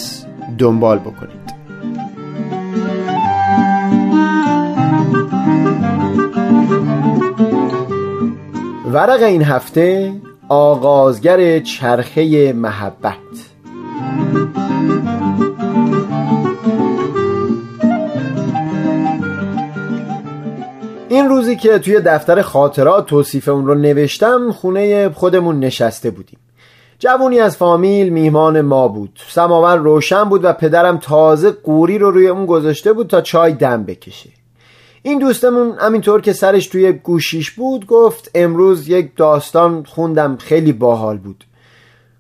دنبال 0.58 1.00
بکنید. 1.00 1.46
ورق 8.92 9.24
این 9.24 9.44
هفته 9.44 10.14
آغازگر 10.50 11.60
چرخه 11.60 12.54
محبت. 12.54 13.16
این 21.10 21.30
روزی 21.30 21.56
که 21.56 21.80
توی 21.80 22.00
دفتر 22.00 22.42
خاطرات 22.42 23.06
توصیف 23.06 23.48
اون 23.50 23.68
رو 23.68 23.76
نوشتم 23.76 24.52
خونه 24.52 25.10
خودمون 25.10 25.60
نشسته 25.60 26.10
بودیم. 26.10 26.40
جوونی 27.00 27.40
از 27.40 27.58
فامیل 27.58 28.10
میهمان 28.10 28.62
ما 28.62 28.88
بود. 28.88 29.20
سماور 29.28 29.76
روشن 29.76 30.24
بود 30.24 30.46
و 30.46 30.54
پدرم 30.54 30.98
تازه 30.98 31.52
قوری 31.52 31.98
رو 31.98 32.12
روی 32.12 32.28
اون 32.28 32.46
گذاشته 32.46 32.94
بود 32.94 33.08
تا 33.08 33.22
چای 33.22 33.54
دم 33.54 33.84
بکشه. 33.84 34.30
این 35.02 35.20
دوستمون 35.20 35.78
همینطور 35.80 36.22
که 36.22 36.34
سرش 36.34 36.68
توی 36.68 36.92
گوشیش 36.92 37.52
بود 37.52 37.86
گفت 37.86 38.32
امروز 38.36 38.90
یک 38.90 39.12
داستان 39.18 39.84
خوندم 39.84 40.38
خیلی 40.38 40.74
باحال 40.74 41.18
بود. 41.18 41.44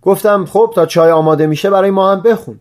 گفتم 0.02 0.46
خب 0.46 0.72
تا 0.76 0.86
چای 0.86 1.12
آماده 1.12 1.48
میشه 1.48 1.70
برای 1.70 1.92
ما 1.92 2.12
هم 2.12 2.22
بخون. 2.22 2.60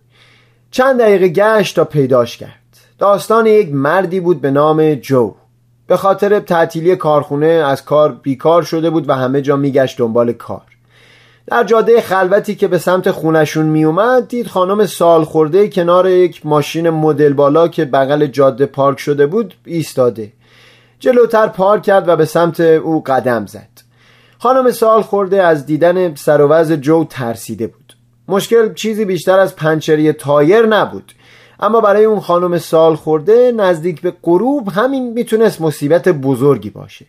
چند 0.70 1.00
دقیقه 1.00 1.28
گشت 1.28 1.76
تا 1.76 1.84
پیداش 1.84 2.36
کرد. 2.36 2.50
داستان 2.98 3.46
یک 3.46 3.72
مردی 3.72 4.20
بود 4.20 4.40
به 4.40 4.50
نام 4.50 4.94
جو. 4.94 5.34
به 5.86 5.96
خاطر 5.96 6.40
تعطیلی 6.40 6.96
کارخونه 6.96 7.46
از 7.46 7.84
کار 7.84 8.12
بیکار 8.12 8.62
شده 8.62 8.90
بود 8.90 9.08
و 9.08 9.12
همه 9.14 9.42
جا 9.42 9.56
میگشت 9.56 9.98
دنبال 9.98 10.32
کار. 10.32 10.62
در 11.46 11.64
جاده 11.64 12.00
خلوتی 12.00 12.54
که 12.54 12.68
به 12.68 12.78
سمت 12.78 13.10
خونشون 13.10 13.66
میومد 13.66 14.28
دید 14.28 14.46
خانم 14.46 14.86
سال 14.86 15.24
خورده 15.24 15.68
کنار 15.68 16.08
یک 16.08 16.46
ماشین 16.46 16.90
مدل 16.90 17.32
بالا 17.32 17.68
که 17.68 17.84
بغل 17.84 18.26
جاده 18.26 18.66
پارک 18.66 18.98
شده 18.98 19.26
بود 19.26 19.54
ایستاده. 19.64 20.32
جلوتر 21.00 21.46
پارک 21.46 21.82
کرد 21.82 22.08
و 22.08 22.16
به 22.16 22.24
سمت 22.24 22.60
او 22.60 23.02
قدم 23.02 23.46
زد. 23.46 23.68
خانم 24.38 24.70
سال 24.70 25.02
خورده 25.02 25.42
از 25.42 25.66
دیدن 25.66 26.14
سر 26.14 26.64
جو 26.76 27.04
ترسیده 27.04 27.66
بود. 27.66 27.96
مشکل 28.28 28.74
چیزی 28.74 29.04
بیشتر 29.04 29.38
از 29.38 29.56
پنچری 29.56 30.12
تایر 30.12 30.66
نبود. 30.66 31.12
اما 31.60 31.80
برای 31.80 32.04
اون 32.04 32.20
خانم 32.20 32.58
سال 32.58 32.96
خورده 32.96 33.52
نزدیک 33.52 34.00
به 34.00 34.14
غروب 34.22 34.68
همین 34.68 35.12
می‌تونست 35.12 35.60
مصیبت 35.60 36.08
بزرگی 36.08 36.70
باشه. 36.70 37.06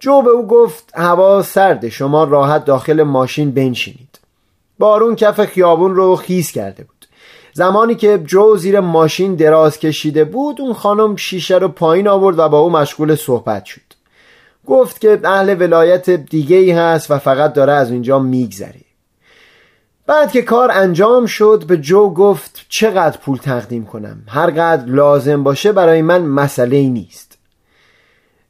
جو 0.00 0.22
به 0.22 0.30
او 0.30 0.46
گفت 0.46 0.92
هوا 0.94 1.42
سرده 1.42 1.90
شما 1.90 2.24
راحت 2.24 2.64
داخل 2.64 3.02
ماشین 3.02 3.50
بنشینید. 3.50 4.18
بارون 4.78 5.16
کف 5.16 5.44
خیابون 5.44 5.94
رو 5.94 6.16
خیز 6.16 6.52
کرده 6.52 6.84
بود. 6.84 7.06
زمانی 7.52 7.94
که 7.94 8.18
جو 8.26 8.56
زیر 8.56 8.80
ماشین 8.80 9.34
دراز 9.34 9.78
کشیده 9.78 10.24
بود 10.24 10.60
اون 10.60 10.72
خانم 10.72 11.16
شیشه 11.16 11.58
رو 11.58 11.68
پایین 11.68 12.08
آورد 12.08 12.38
و 12.38 12.48
با 12.48 12.58
او 12.58 12.70
مشغول 12.70 13.14
صحبت 13.14 13.64
شد. 13.64 13.80
گفت 14.66 15.00
که 15.00 15.20
اهل 15.24 15.62
ولایت 15.62 16.10
دیگه 16.10 16.56
ای 16.56 16.70
هست 16.70 17.10
و 17.10 17.18
فقط 17.18 17.52
داره 17.52 17.72
از 17.72 17.90
اینجا 17.90 18.18
میگذره. 18.18 18.89
بعد 20.10 20.32
که 20.32 20.42
کار 20.42 20.70
انجام 20.72 21.26
شد 21.26 21.64
به 21.66 21.76
جو 21.76 22.14
گفت 22.14 22.66
چقدر 22.68 23.18
پول 23.18 23.38
تقدیم 23.38 23.84
کنم؟ 23.84 24.22
هرقدر 24.28 24.84
لازم 24.84 25.42
باشه 25.42 25.72
برای 25.72 26.02
من 26.02 26.22
مسئله 26.22 26.76
ای 26.76 26.88
نیست. 26.88 27.38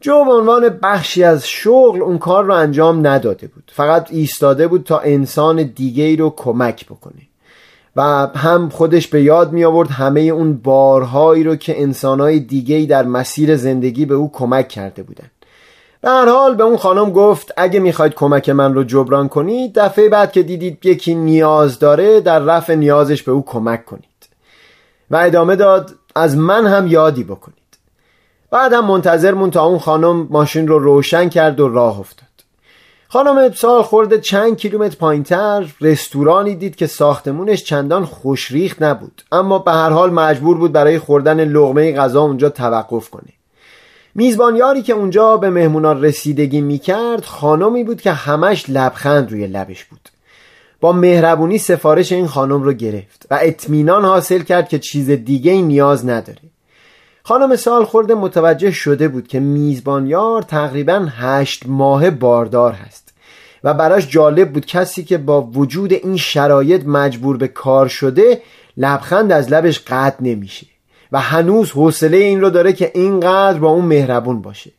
جو 0.01 0.25
به 0.25 0.33
عنوان 0.33 0.69
بخشی 0.83 1.25
از 1.25 1.49
شغل 1.49 2.03
اون 2.03 2.19
کار 2.19 2.45
رو 2.45 2.55
انجام 2.55 3.07
نداده 3.07 3.47
بود. 3.47 3.73
فقط 3.75 4.09
ایستاده 4.11 4.69
بود 4.69 4.85
تا 4.85 4.99
انسان 4.99 5.63
دیگه 5.63 6.05
ای 6.05 6.17
رو 6.17 6.35
کمک 6.37 6.87
بکنه. 6.87 7.23
و 7.97 8.03
هم 8.37 8.69
خودش 8.69 9.09
به 9.09 9.23
یاد 9.23 9.53
می 9.53 9.65
آورد 9.65 9.91
همه 9.91 10.21
اون 10.21 10.57
بارهایی 10.57 11.45
رو 11.45 11.57
که 11.57 11.83
انسانهای 11.83 12.41
دیگه 12.41 12.77
ای 12.77 12.87
در 12.87 13.05
مسیر 13.05 13.57
زندگی 13.57 14.07
به 14.07 14.15
او 14.15 14.33
کمک 14.33 14.69
کرده 14.69 15.03
بودن 15.03 15.31
هر 16.05 16.29
حال 16.29 16.55
به 16.55 16.65
اون 16.65 16.77
خانم 16.77 17.11
گفت 17.11 17.53
اگه 17.57 17.81
می‌خواید 17.81 18.15
کمک 18.15 18.49
من 18.49 18.75
رو 18.75 18.85
جبران 18.85 19.29
کنید 19.29 19.79
دفعه 19.79 20.09
بعد 20.09 20.33
که 20.33 20.43
دیدید 20.43 20.87
یکی 20.87 21.15
نیاز 21.15 21.79
داره 21.79 22.21
در 22.21 22.39
رفع 22.39 22.75
نیازش 22.75 23.23
به 23.23 23.33
او 23.33 23.45
کمک 23.45 23.85
کنید. 23.85 24.05
و 25.11 25.17
ادامه 25.17 25.57
داد 25.57 25.95
از 26.15 26.37
من 26.37 26.67
هم 26.67 26.87
یادی 26.87 27.25
بکنید. 27.25 27.57
بعد 28.51 28.73
هم 28.73 28.85
منتظر 28.85 29.35
مون 29.35 29.51
تا 29.51 29.65
اون 29.65 29.79
خانم 29.79 30.27
ماشین 30.31 30.69
رو 30.69 30.79
روشن 30.79 31.29
کرد 31.29 31.61
و 31.61 31.69
راه 31.69 32.01
افتاد. 32.01 32.29
خانم 33.09 33.53
سال 33.53 33.83
خورده 33.83 34.19
چند 34.21 34.57
کیلومتر 34.57 34.97
پایینتر 34.97 35.67
رستورانی 35.81 36.55
دید 36.55 36.77
که 36.77 36.87
ساختمونش 36.87 37.65
چندان 37.65 38.05
خوشریخت 38.05 38.83
نبود. 38.83 39.23
اما 39.33 39.59
به 39.59 39.73
هر 39.73 39.91
حال 39.91 40.11
مجبور 40.11 40.59
بود 40.59 40.73
برای 40.73 40.99
خوردن 40.99 41.45
لغمه 41.45 41.93
غذا 41.93 42.21
اونجا 42.21 42.49
توقف 42.49 43.11
کنه. 43.11 43.33
میزبانیاری 44.15 44.83
که 44.83 44.93
اونجا 44.93 45.37
به 45.37 45.51
مهمونان 45.51 46.05
رسیدگی 46.05 46.61
می‌کرد 46.61 47.25
خانمی 47.25 47.85
بود 47.85 48.01
که 48.01 48.13
همش 48.13 48.65
لبخند 48.69 49.31
روی 49.31 49.47
لبش 49.47 49.85
بود. 49.85 50.09
با 50.81 50.93
مهربونی 50.93 51.59
سفارش 51.59 52.13
این 52.13 52.27
خانم 52.27 52.63
رو 52.63 52.73
گرفت 52.73 53.27
و 53.31 53.39
اطمینان 53.43 54.05
حاصل 54.05 54.43
کرد 54.43 54.69
که 54.69 54.79
چیز 54.79 55.11
دیگه 55.11 55.53
نیاز 55.53 56.07
نداره. 56.07 56.39
خانم 57.23 57.57
سال 57.57 57.85
خورده 57.85 58.15
متوجه 58.15 58.71
شده 58.71 59.09
بود 59.09 59.29
که 59.29 59.41
میزبانیار 59.41 60.43
تقریبا 60.43 61.09
هشت 61.11 61.63
ماه 61.67 62.11
باردار 62.11 62.73
هست 62.73 63.15
و 63.65 63.75
براش 63.75 64.09
جالب 64.09 64.53
بود 64.53 64.67
کسی 64.67 65.05
که 65.05 65.19
با 65.19 65.43
وجود 65.43 65.93
این 65.93 66.17
شرایط 66.17 66.87
مجبور 66.87 67.37
به 67.37 67.49
کار 67.49 67.89
شده 67.89 68.43
لبخند 68.77 69.33
از 69.33 69.53
لبش 69.53 69.81
قطع 69.87 70.17
نمیشه. 70.21 70.67
و 71.13 71.21
هنوز 71.21 71.71
حوصله 71.71 72.17
این 72.17 72.41
رو 72.41 72.51
داره 72.51 72.73
که 72.73 72.91
اینقدر 72.95 73.59
با 73.59 73.69
اون 73.69 73.85
مهربون 73.85 74.43
باشه. 74.43 74.71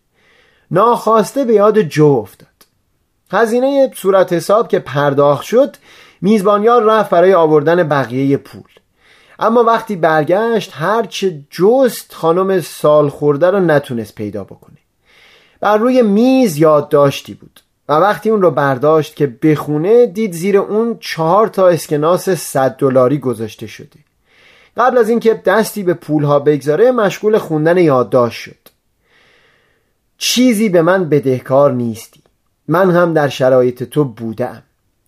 ناخواسته 0.71 1.45
به 1.45 1.53
یاد 1.53 1.81
جو 1.81 2.05
افتاد. 2.05 2.47
هزینه 3.31 3.91
صورت 3.95 4.33
حساب 4.33 4.67
که 4.67 4.79
پرداخت 4.79 5.43
شد 5.43 5.75
میزبانیار 6.21 6.83
رفت 6.83 7.09
برای 7.09 7.33
آوردن 7.33 7.83
بقیه 7.83 8.37
پول. 8.37 8.61
اما 9.39 9.63
وقتی 9.63 9.95
برگشت 9.95 10.71
هرچه 10.73 11.41
جست 11.49 12.13
خانم 12.13 12.61
سال 12.61 13.09
خورده 13.09 13.49
رو 13.49 13.59
نتونست 13.59 14.15
پیدا 14.15 14.43
بکنه. 14.43 14.77
بر 15.59 15.77
روی 15.77 16.01
میز 16.01 16.57
یادداشتی 16.57 17.33
بود 17.33 17.59
و 17.89 17.93
وقتی 17.93 18.29
اون 18.29 18.41
رو 18.41 18.51
برداشت 18.51 19.15
که 19.15 19.27
بخونه 19.27 20.05
دید 20.05 20.33
زیر 20.33 20.57
اون 20.57 20.97
چهار 20.99 21.47
تا 21.47 21.67
اسکناس 21.67 22.29
صد 22.29 22.75
دلاری 22.75 23.17
گذاشته 23.17 23.67
شده. 23.67 23.99
قبل 24.77 24.97
از 24.97 25.09
اینکه 25.09 25.33
دستی 25.33 25.83
به 25.83 25.93
پولها 25.93 26.39
بگذاره 26.39 26.91
مشغول 26.91 27.37
خوندن 27.37 27.77
یادداشت 27.77 28.41
شد. 28.41 28.57
چیزی 30.17 30.69
به 30.69 30.81
من 30.81 31.09
بدهکار 31.09 31.71
نیستی. 31.71 32.21
من 32.67 32.91
هم 32.91 33.13
در 33.13 33.27
شرایط 33.27 33.83
تو 33.83 34.03
بودم. 34.03 34.63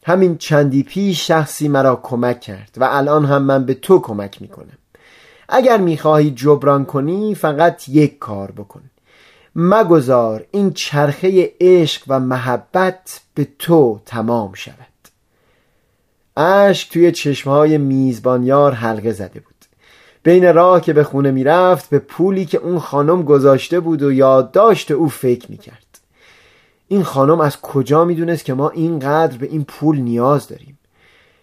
همین 0.06 0.38
چندی 0.38 0.84
پیش 0.84 1.28
شخصی 1.28 1.67
مرا 1.67 1.99
کمک 2.04 2.39
کرد 2.39 2.71
و 2.78 2.84
الان 2.84 3.26
هم 3.26 3.41
من 3.41 3.65
به 3.65 3.73
تو 3.73 3.99
کمک 3.99 4.41
می‌کنم. 4.41 4.78
اگر 5.49 5.78
می‌خواهی 5.78 6.32
جبران 6.32 6.86
کنی 6.86 7.36
فقط 7.36 7.89
یک 7.89 8.19
کار 8.19 8.52
بکن. 8.52 8.82
مگذار 9.56 10.45
این 10.52 10.73
چرخه 10.73 11.54
عشق 11.62 12.04
و 12.08 12.19
محبت 12.19 13.21
به 13.34 13.47
تو 13.60 13.99
تمام 14.06 14.54
شود. 14.54 14.78
اشک 16.38 16.91
توی 16.91 17.12
چشمهای 17.12 17.78
میزبانیار 17.78 18.73
حلقه 18.73 19.12
زده 19.12 19.39
بود. 19.39 19.52
بین 20.23 20.53
راه 20.53 20.81
که 20.81 20.93
به 20.93 21.03
خونه 21.03 21.31
می‌رفت 21.31 21.89
به 21.89 21.99
پولی 21.99 22.45
که 22.45 22.57
اون 22.57 22.79
خانم 22.79 23.23
گذاشته 23.23 23.79
بود 23.79 24.01
و 24.01 24.12
یادداشت 24.12 24.91
او 24.91 25.09
فکر 25.09 25.51
می‌کرد. 25.51 25.99
این 26.88 27.03
خانم 27.03 27.41
از 27.41 27.62
کجا 27.62 28.05
می‌دونست 28.05 28.45
که 28.45 28.53
ما 28.53 28.69
اینقدر 28.69 29.38
به 29.38 29.47
این 29.51 29.63
پول 29.63 29.99
نیاز 29.99 30.47
داریم؟ 30.47 30.79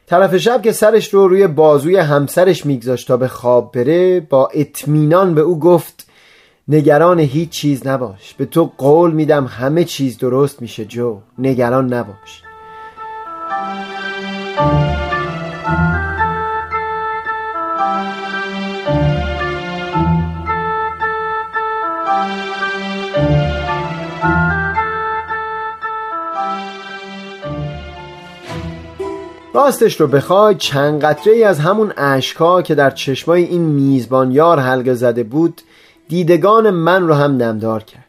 طرف 0.06 0.36
شب 0.36 0.62
که 0.62 0.72
سرش 0.72 1.14
رو 1.14 1.28
روی 1.28 1.46
بازوی 1.46 1.96
همسرش 1.96 2.66
میگذاشت 2.66 3.08
تا 3.08 3.16
به 3.16 3.28
خواب 3.28 3.72
بره 3.72 4.20
با 4.20 4.48
اطمینان 4.54 5.34
به 5.34 5.40
او 5.40 5.58
گفت 5.58 6.06
نگران 6.68 7.20
هیچ 7.20 7.50
چیز 7.50 7.86
نباش. 7.86 8.34
به 8.34 8.44
تو 8.44 8.72
قول 8.78 9.10
میدم 9.10 9.46
همه 9.46 9.84
چیز 9.84 10.18
درست 10.18 10.62
میشه 10.62 10.84
جو. 10.84 11.18
نگران 11.38 11.94
نباش. 11.94 12.42
راستش 29.54 30.00
رو 30.00 30.06
بخوای 30.06 30.54
چند 30.54 31.04
قطره 31.04 31.32
ای 31.32 31.44
از 31.44 31.58
همون 31.58 31.92
اشکا 31.96 32.62
که 32.62 32.74
در 32.74 32.90
چشمای 32.90 33.44
این 33.44 33.60
میزبانیار 33.60 34.58
حلقه 34.58 34.94
زده 34.94 35.22
بود 35.22 35.60
دیدگان 36.08 36.70
من 36.70 37.08
رو 37.08 37.14
هم 37.14 37.36
نمدار 37.36 37.82
کرد. 37.82 38.04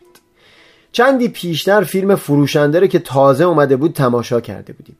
چندی 0.92 1.28
پیشتر 1.28 1.84
فیلم 1.84 2.16
فروشنده 2.16 2.88
که 2.88 3.00
تازه 3.00 3.44
اومده 3.44 3.76
بود 3.76 3.94
تماشا 3.94 4.42
کرده 4.42 4.74
بودیم. 4.74 4.98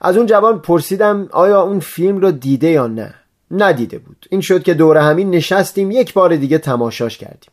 از 0.00 0.16
اون 0.16 0.26
جوان 0.26 0.58
پرسیدم 0.58 1.28
آیا 1.32 1.62
اون 1.62 1.80
فیلم 1.80 2.18
رو 2.18 2.30
دیده 2.30 2.68
یا 2.68 2.86
نه؟ 2.86 3.14
ندیده 3.50 3.98
بود. 3.98 4.26
این 4.30 4.40
شد 4.40 4.62
که 4.62 4.74
دور 4.74 4.96
همین 4.96 5.30
نشستیم 5.30 5.90
یک 5.90 6.14
بار 6.14 6.36
دیگه 6.36 6.58
تماشاش 6.58 7.18
کردیم. 7.18 7.50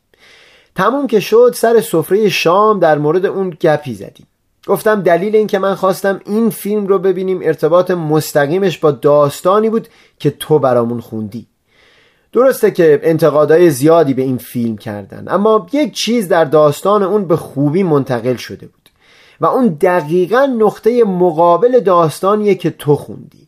تموم 0.75 1.07
که 1.07 1.19
شد 1.19 1.51
سر 1.55 1.81
سفره 1.81 2.29
شام 2.29 2.79
در 2.79 2.97
مورد 2.97 3.25
اون 3.25 3.57
گپی 3.61 3.93
زدیم. 3.93 4.27
گفتم 4.67 5.01
دلیل 5.01 5.35
این 5.35 5.47
که 5.47 5.59
من 5.59 5.75
خواستم 5.75 6.21
این 6.25 6.49
فیلم 6.49 6.87
رو 6.87 6.99
ببینیم 6.99 7.39
ارتباط 7.43 7.91
مستقیمش 7.91 8.77
با 8.77 8.91
داستانی 8.91 9.69
بود 9.69 9.87
که 10.19 10.29
تو 10.29 10.59
برامون 10.59 11.01
خوندی. 11.01 11.47
درسته 12.33 12.71
که 12.71 12.99
انتقادهای 13.03 13.69
زیادی 13.69 14.13
به 14.13 14.21
این 14.21 14.37
فیلم 14.37 14.77
کردن 14.77 15.25
اما 15.27 15.67
یک 15.73 15.93
چیز 15.93 16.27
در 16.27 16.45
داستان 16.45 17.03
اون 17.03 17.25
به 17.25 17.35
خوبی 17.35 17.83
منتقل 17.83 18.35
شده 18.35 18.67
بود 18.67 18.89
و 19.41 19.45
اون 19.45 19.67
دقیقا 19.67 20.45
نقطه 20.45 21.03
مقابل 21.03 21.79
داستانیه 21.79 22.55
که 22.55 22.69
تو 22.69 22.95
خوندی. 22.95 23.47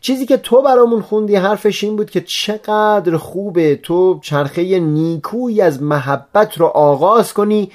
چیزی 0.00 0.26
که 0.26 0.36
تو 0.36 0.62
برامون 0.62 1.02
خوندی 1.02 1.36
حرفش 1.36 1.84
این 1.84 1.96
بود 1.96 2.10
که 2.10 2.20
چقدر 2.20 3.16
خوبه 3.16 3.76
تو 3.76 4.20
چرخه 4.22 4.78
نیکویی 4.80 5.60
از 5.60 5.82
محبت 5.82 6.58
رو 6.58 6.66
آغاز 6.66 7.32
کنی 7.32 7.70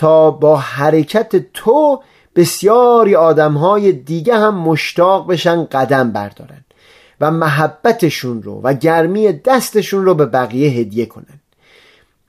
تا 0.00 0.30
با 0.30 0.56
حرکت 0.56 1.52
تو 1.54 2.02
بسیاری 2.36 3.14
آدمهای 3.14 3.92
دیگه 3.92 4.38
هم 4.38 4.54
مشتاق 4.54 5.30
بشن 5.30 5.64
قدم 5.64 6.10
بردارن 6.10 6.64
و 7.20 7.30
محبتشون 7.30 8.42
رو 8.42 8.60
و 8.60 8.74
گرمی 8.74 9.32
دستشون 9.32 10.04
رو 10.04 10.14
به 10.14 10.26
بقیه 10.26 10.70
هدیه 10.70 11.06
کنن. 11.06 11.40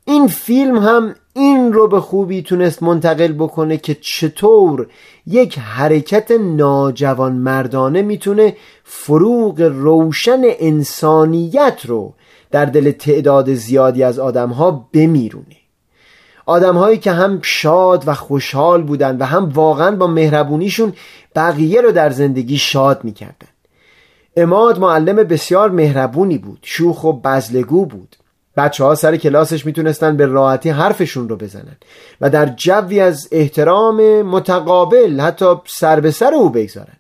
این 0.06 0.28
فیلم 0.28 0.78
هم 0.78 1.16
این 1.34 1.74
رو 1.74 1.88
به 1.88 2.02
خوبی 2.02 2.42
تونست 2.42 2.84
منتقل 2.84 3.32
بکنه 3.32 3.78
که 3.78 3.98
چطور 4.02 4.88
یک 5.28 5.60
حرکت 5.60 6.32
ناجوان 6.32 7.34
مردانه 7.34 8.02
می‌تونه 8.02 8.56
فروغ 8.84 9.62
روشن 9.62 10.42
انسانیت 10.44 11.82
رو 11.86 12.14
در 12.52 12.66
دل 12.66 12.92
تعداد 12.92 13.54
زیادی 13.54 14.04
از 14.04 14.20
آدمها 14.20 14.90
بمیرونه. 14.94 15.61
آدمهایی 16.52 16.98
که 16.98 17.12
هم 17.12 17.40
شاد 17.42 18.04
و 18.08 18.14
خوشحال 18.14 18.84
بودن 18.84 19.18
و 19.18 19.24
هم 19.26 19.50
واقعا 19.50 19.96
با 19.96 20.08
مهربونیشون 20.08 20.94
بقیه 21.36 21.82
رو 21.82 21.92
در 21.92 22.10
زندگی 22.10 22.58
شاد 22.58 23.04
می‌کردن. 23.04 23.48
اماد 24.38 24.80
معلم 24.80 25.16
بسیار 25.16 25.72
مهربونی 25.72 26.38
بود 26.38 26.60
شوخ 26.62 27.04
و 27.04 27.14
بزلگو 27.14 27.86
بود. 27.86 28.16
بچه 28.58 28.84
ها 28.84 28.96
سر 28.96 29.18
کلاسش 29.18 29.66
می‌تونستن 29.66 30.18
به 30.18 30.26
راحتی 30.26 30.70
حرفشون 30.70 31.30
رو 31.30 31.36
بزنن 31.36 31.78
و 32.22 32.30
در 32.30 32.46
جوی 32.46 33.00
از 33.00 33.28
احترام 33.32 34.22
متقابل 34.22 35.20
حتی 35.20 35.56
سر 35.66 36.00
به 36.00 36.12
سر 36.12 36.34
او 36.34 36.50
بگذارن. 36.50 36.98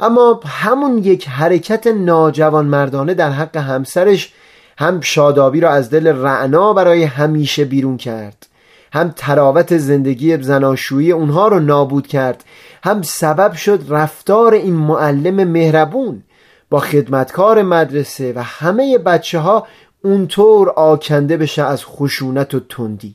اما 0.00 0.40
همون 0.46 0.98
یک 0.98 1.28
حرکت 1.28 1.86
ناجوان 1.86 2.66
مردانه 2.66 3.14
در 3.14 3.30
حق 3.30 3.56
همسرش 3.56 4.32
هم 4.78 5.00
شادابی 5.00 5.60
را 5.60 5.70
از 5.70 5.90
دل 5.90 6.06
رعنا 6.06 6.72
برای 6.72 7.04
همیشه 7.04 7.64
بیرون 7.64 7.96
کرد. 7.96 8.46
هم 8.92 9.12
تراوت 9.16 9.76
زندگی 9.78 10.42
زناشویی 10.42 11.12
اونها 11.12 11.48
رو 11.48 11.60
نابود 11.60 12.06
کرد 12.06 12.44
هم 12.84 13.02
سبب 13.02 13.52
شد 13.52 13.84
رفتار 13.88 14.54
این 14.54 14.74
معلم 14.74 15.44
مهربون 15.44 16.22
با 16.70 16.80
خدمتکار 16.80 17.62
مدرسه 17.62 18.32
و 18.36 18.42
همه 18.42 18.98
بچه 18.98 19.38
ها 19.38 19.66
اونطور 20.04 20.70
آکنده 20.70 21.36
بشه 21.36 21.62
از 21.62 21.84
خشونت 21.84 22.54
و 22.54 22.60
تندی. 22.60 23.14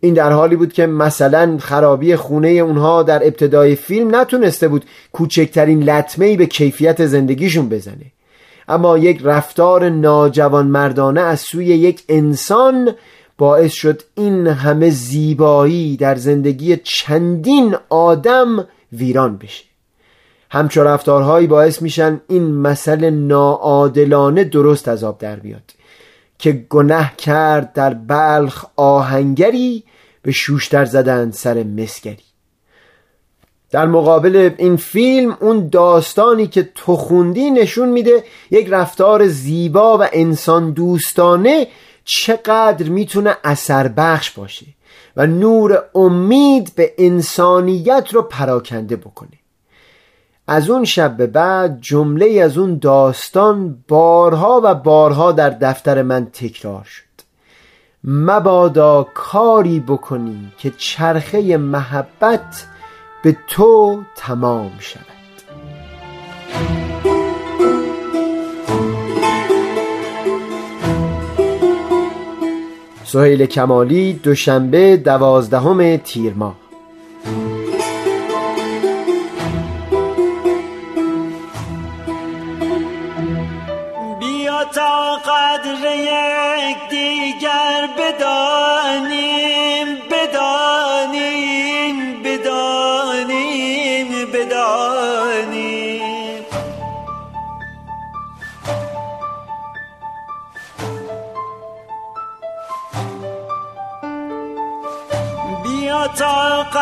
این 0.00 0.14
در 0.14 0.32
حالی 0.32 0.56
بود 0.56 0.72
که 0.72 0.86
مثلا 0.86 1.58
خرابی 1.60 2.16
خونه 2.16 2.48
اونها 2.48 3.02
در 3.02 3.26
ابتدای 3.26 3.74
فیلم 3.74 4.16
نتونسته 4.16 4.68
بود 4.68 4.84
کوچکترین 5.12 5.82
لطمه 5.82 6.36
به 6.36 6.46
کیفیت 6.46 7.06
زندگیشون 7.06 7.68
بزنه. 7.68 8.12
اما 8.68 8.98
یک 8.98 9.20
رفتار 9.24 9.88
ناجوان 9.88 10.66
مردانه 10.66 11.20
از 11.20 11.40
سوی 11.40 11.66
یک 11.66 12.02
انسان 12.08 12.94
باعث 13.38 13.72
شد 13.72 14.02
این 14.14 14.46
همه 14.46 14.90
زیبایی 14.90 15.96
در 15.96 16.14
زندگی 16.14 16.76
چندین 16.76 17.76
آدم 17.88 18.68
ویران 18.92 19.36
بشه. 19.36 19.64
همچو 20.50 20.84
رفتارهایی 20.84 21.46
باعث 21.46 21.82
میشن 21.82 22.20
این 22.28 22.54
مسئله 22.54 23.10
ناعادلانه 23.10 24.44
درست 24.44 24.88
از 24.88 25.04
آب 25.04 25.18
در 25.18 25.36
بیاد 25.36 25.62
که 26.38 26.52
گنه 26.52 27.12
کرد 27.18 27.72
در 27.72 27.94
بلخ 27.94 28.64
آهنگری 28.76 29.84
به 30.22 30.32
شوشتر 30.32 30.84
زدن 30.84 31.30
سر 31.30 31.62
مسگری. 31.62 32.26
در 33.70 33.86
مقابل 33.86 34.50
این 34.58 34.76
فیلم 34.76 35.36
اون 35.40 35.68
داستانی 35.68 36.46
که 36.46 36.68
تو 36.74 36.96
خوندی 36.96 37.50
نشون 37.50 37.88
میده 37.88 38.24
یک 38.50 38.66
رفتار 38.70 39.26
زیبا 39.26 39.98
و 39.98 40.06
انسان 40.12 40.70
دوستانه 40.70 41.66
چقدر 42.06 42.88
می‌تونه 42.88 43.36
اثر 43.44 43.88
بخش 43.88 44.30
باشه 44.30 44.66
و 45.16 45.26
نور 45.26 45.84
امید 45.94 46.74
به 46.74 46.94
انسانیت 46.98 48.08
رو 48.12 48.22
پراکنده 48.22 48.96
بکنه. 48.96 49.38
از 50.46 50.70
اون 50.70 50.84
شب 50.84 51.16
به 51.16 51.26
بعد 51.26 51.80
جمله 51.80 52.40
از 52.40 52.58
اون 52.58 52.78
داستان 52.78 53.84
بارها 53.88 54.60
و 54.64 54.74
بارها 54.74 55.32
در 55.32 55.50
دفتر 55.50 56.02
من 56.02 56.26
تکرار 56.26 56.84
شد. 56.84 57.02
مبادا 58.04 59.06
کاری 59.14 59.80
بکنی 59.80 60.52
که 60.58 60.72
چرخه 60.76 61.56
محبت 61.56 62.66
به 63.22 63.36
تو 63.48 64.02
تمام 64.16 64.72
شود. 64.78 65.15
سهیل 73.16 73.46
کمالی 73.46 74.12
دوشنبه 74.12 74.96
دوازدهم 74.96 75.96
تیر 75.96 76.34
ماه. 76.34 76.54
بیا 84.20 84.64
تا 84.64 85.16
قدر 85.16 85.96
یک 85.96 86.90
دیگر 86.90 87.88
بدانیم 87.98 88.35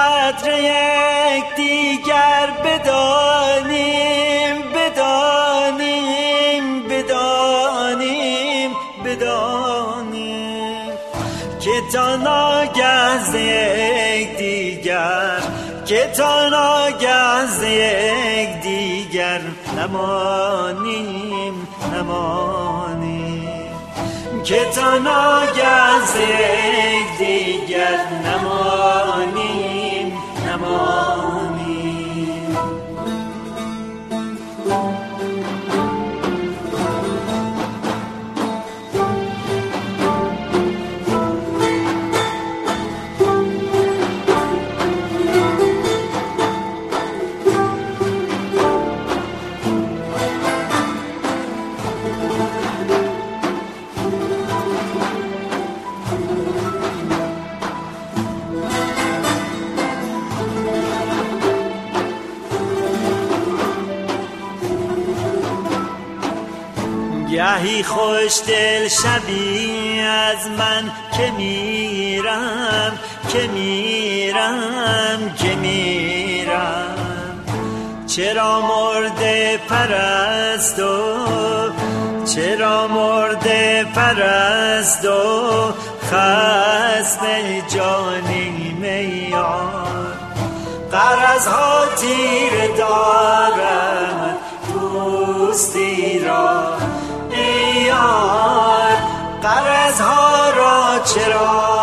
قدر 0.05 0.49
یک 0.59 1.45
دیگر 1.57 2.47
بدانیم 2.65 4.57
بدانیم 4.75 6.65
بدانیم 6.89 8.71
بدانیم 9.05 10.91
که 11.61 11.71
تا 11.93 12.17
ناگه 12.17 13.19
ز 13.19 13.35
یک 13.35 14.37
دیگر 14.37 15.41
که 15.87 16.07
تا 16.17 16.49
ناگه 16.49 17.47
ز 17.47 17.63
یک 17.63 18.61
دیگر 18.63 19.41
نمانیم 19.79 21.69
نمانیم. 21.95 23.35
که 24.45 24.65
تا 24.75 24.99
ناگه 24.99 26.07
ز 26.07 26.17
یک 26.17 27.19
دیگر 27.19 27.99
نمانیم. 28.25 29.74
نمانیم 30.65 31.34
گهی 67.65 67.83
خوش 67.83 68.41
دل 68.47 68.89
شبی 68.89 70.01
از 70.01 70.47
من 70.59 70.93
که 71.17 71.31
میرم 71.31 72.99
که 73.29 73.49
میرم 73.49 75.35
که 75.39 75.55
میرم. 75.55 76.97
چرا 78.07 78.61
مرده 78.61 79.61
پرست 79.69 80.79
و 80.79 81.15
چرا 82.35 82.89
مرده 82.89 83.87
پرست 83.95 85.05
و 85.05 85.75
خسته 86.03 87.63
جانی 87.75 88.77
میار 88.81 90.15
قرض 90.93 91.47
ها 91.47 91.87
تیر 91.97 92.77
دارد. 92.77 93.94
را 101.05 101.15
چرا 101.15 101.74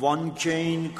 وان 0.00 0.34
که 0.34 0.54
این 0.54 0.90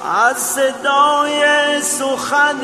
از 0.04 0.38
صدای 0.38 1.42
سخن 1.82 2.62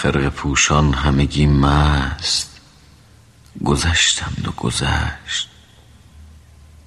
خرق 0.02 0.28
پوشان 0.28 0.92
همگی 0.92 1.46
مست. 1.46 2.60
گذشتند 3.64 4.48
و 4.48 4.50
گذشت. 4.50 5.48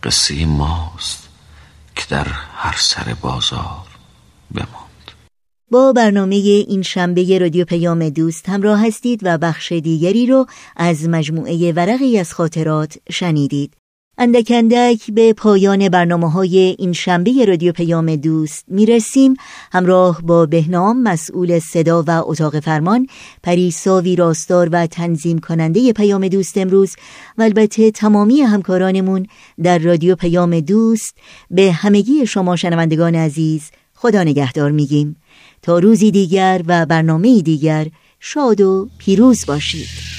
قصه 0.04 0.46
ماست 0.46 1.30
که 1.96 2.04
در 2.10 2.28
هر 2.56 2.76
سر 2.78 3.16
بازار 3.22 3.88
بماند. 4.52 5.12
با 5.72 5.94
برنامه 5.94 6.36
این 6.36 6.82
شنبه 6.82 7.38
رادیو 7.40 7.66
پیام 7.66 8.10
دوست 8.10 8.50
همراه 8.50 8.88
هستید 8.88 9.20
و 9.24 9.38
بخش 9.38 9.72
دیگری 9.72 10.28
رو 10.28 10.46
از 10.76 11.10
مجموعه 11.10 11.72
ورقی 11.72 12.20
از 12.20 12.34
خاطرات 12.34 12.98
شنیدید. 13.12 13.74
اندک 14.18 14.52
اندک 14.56 15.12
به 15.12 15.34
پایان 15.34 15.90
برنامه 15.90 16.32
های 16.32 16.58
این 16.80 16.94
شنبه 16.94 17.46
رادیو 17.46 17.72
پیام 17.72 18.16
دوست 18.16 18.66
می‌رسیم. 18.68 19.34
همراه 19.72 20.22
با 20.22 20.46
بهنام 20.46 21.02
مسئول 21.02 21.60
صدا 21.60 22.04
و 22.08 22.10
اتاق 22.26 22.60
فرمان 22.60 23.08
پریسا 23.44 24.02
ویراستار 24.02 24.70
و 24.72 24.88
تنظیم 24.88 25.40
کننده 25.40 25.94
پیام 25.94 26.28
دوست 26.28 26.58
امروز 26.58 26.96
و 27.38 27.42
البته 27.42 27.92
تمامی 27.92 28.42
همکارانمون 28.42 29.28
در 29.64 29.78
رادیو 29.80 30.16
پیام 30.16 30.60
دوست 30.60 31.18
به 31.52 31.72
همگی 31.72 32.26
شما 32.26 32.56
شنوندگان 32.56 33.16
عزیز 33.16 33.72
خدا 33.94 34.24
نگهدار 34.24 34.72
میگیم. 34.72 35.16
تا 35.62 35.80
روزی 35.80 36.12
دیگر 36.12 36.62
و 36.68 36.86
برنامه 36.86 37.42
دیگر 37.42 37.88
شاد 38.20 38.62
و 38.62 38.90
پیروز 38.98 39.46
باشید. 39.46 40.15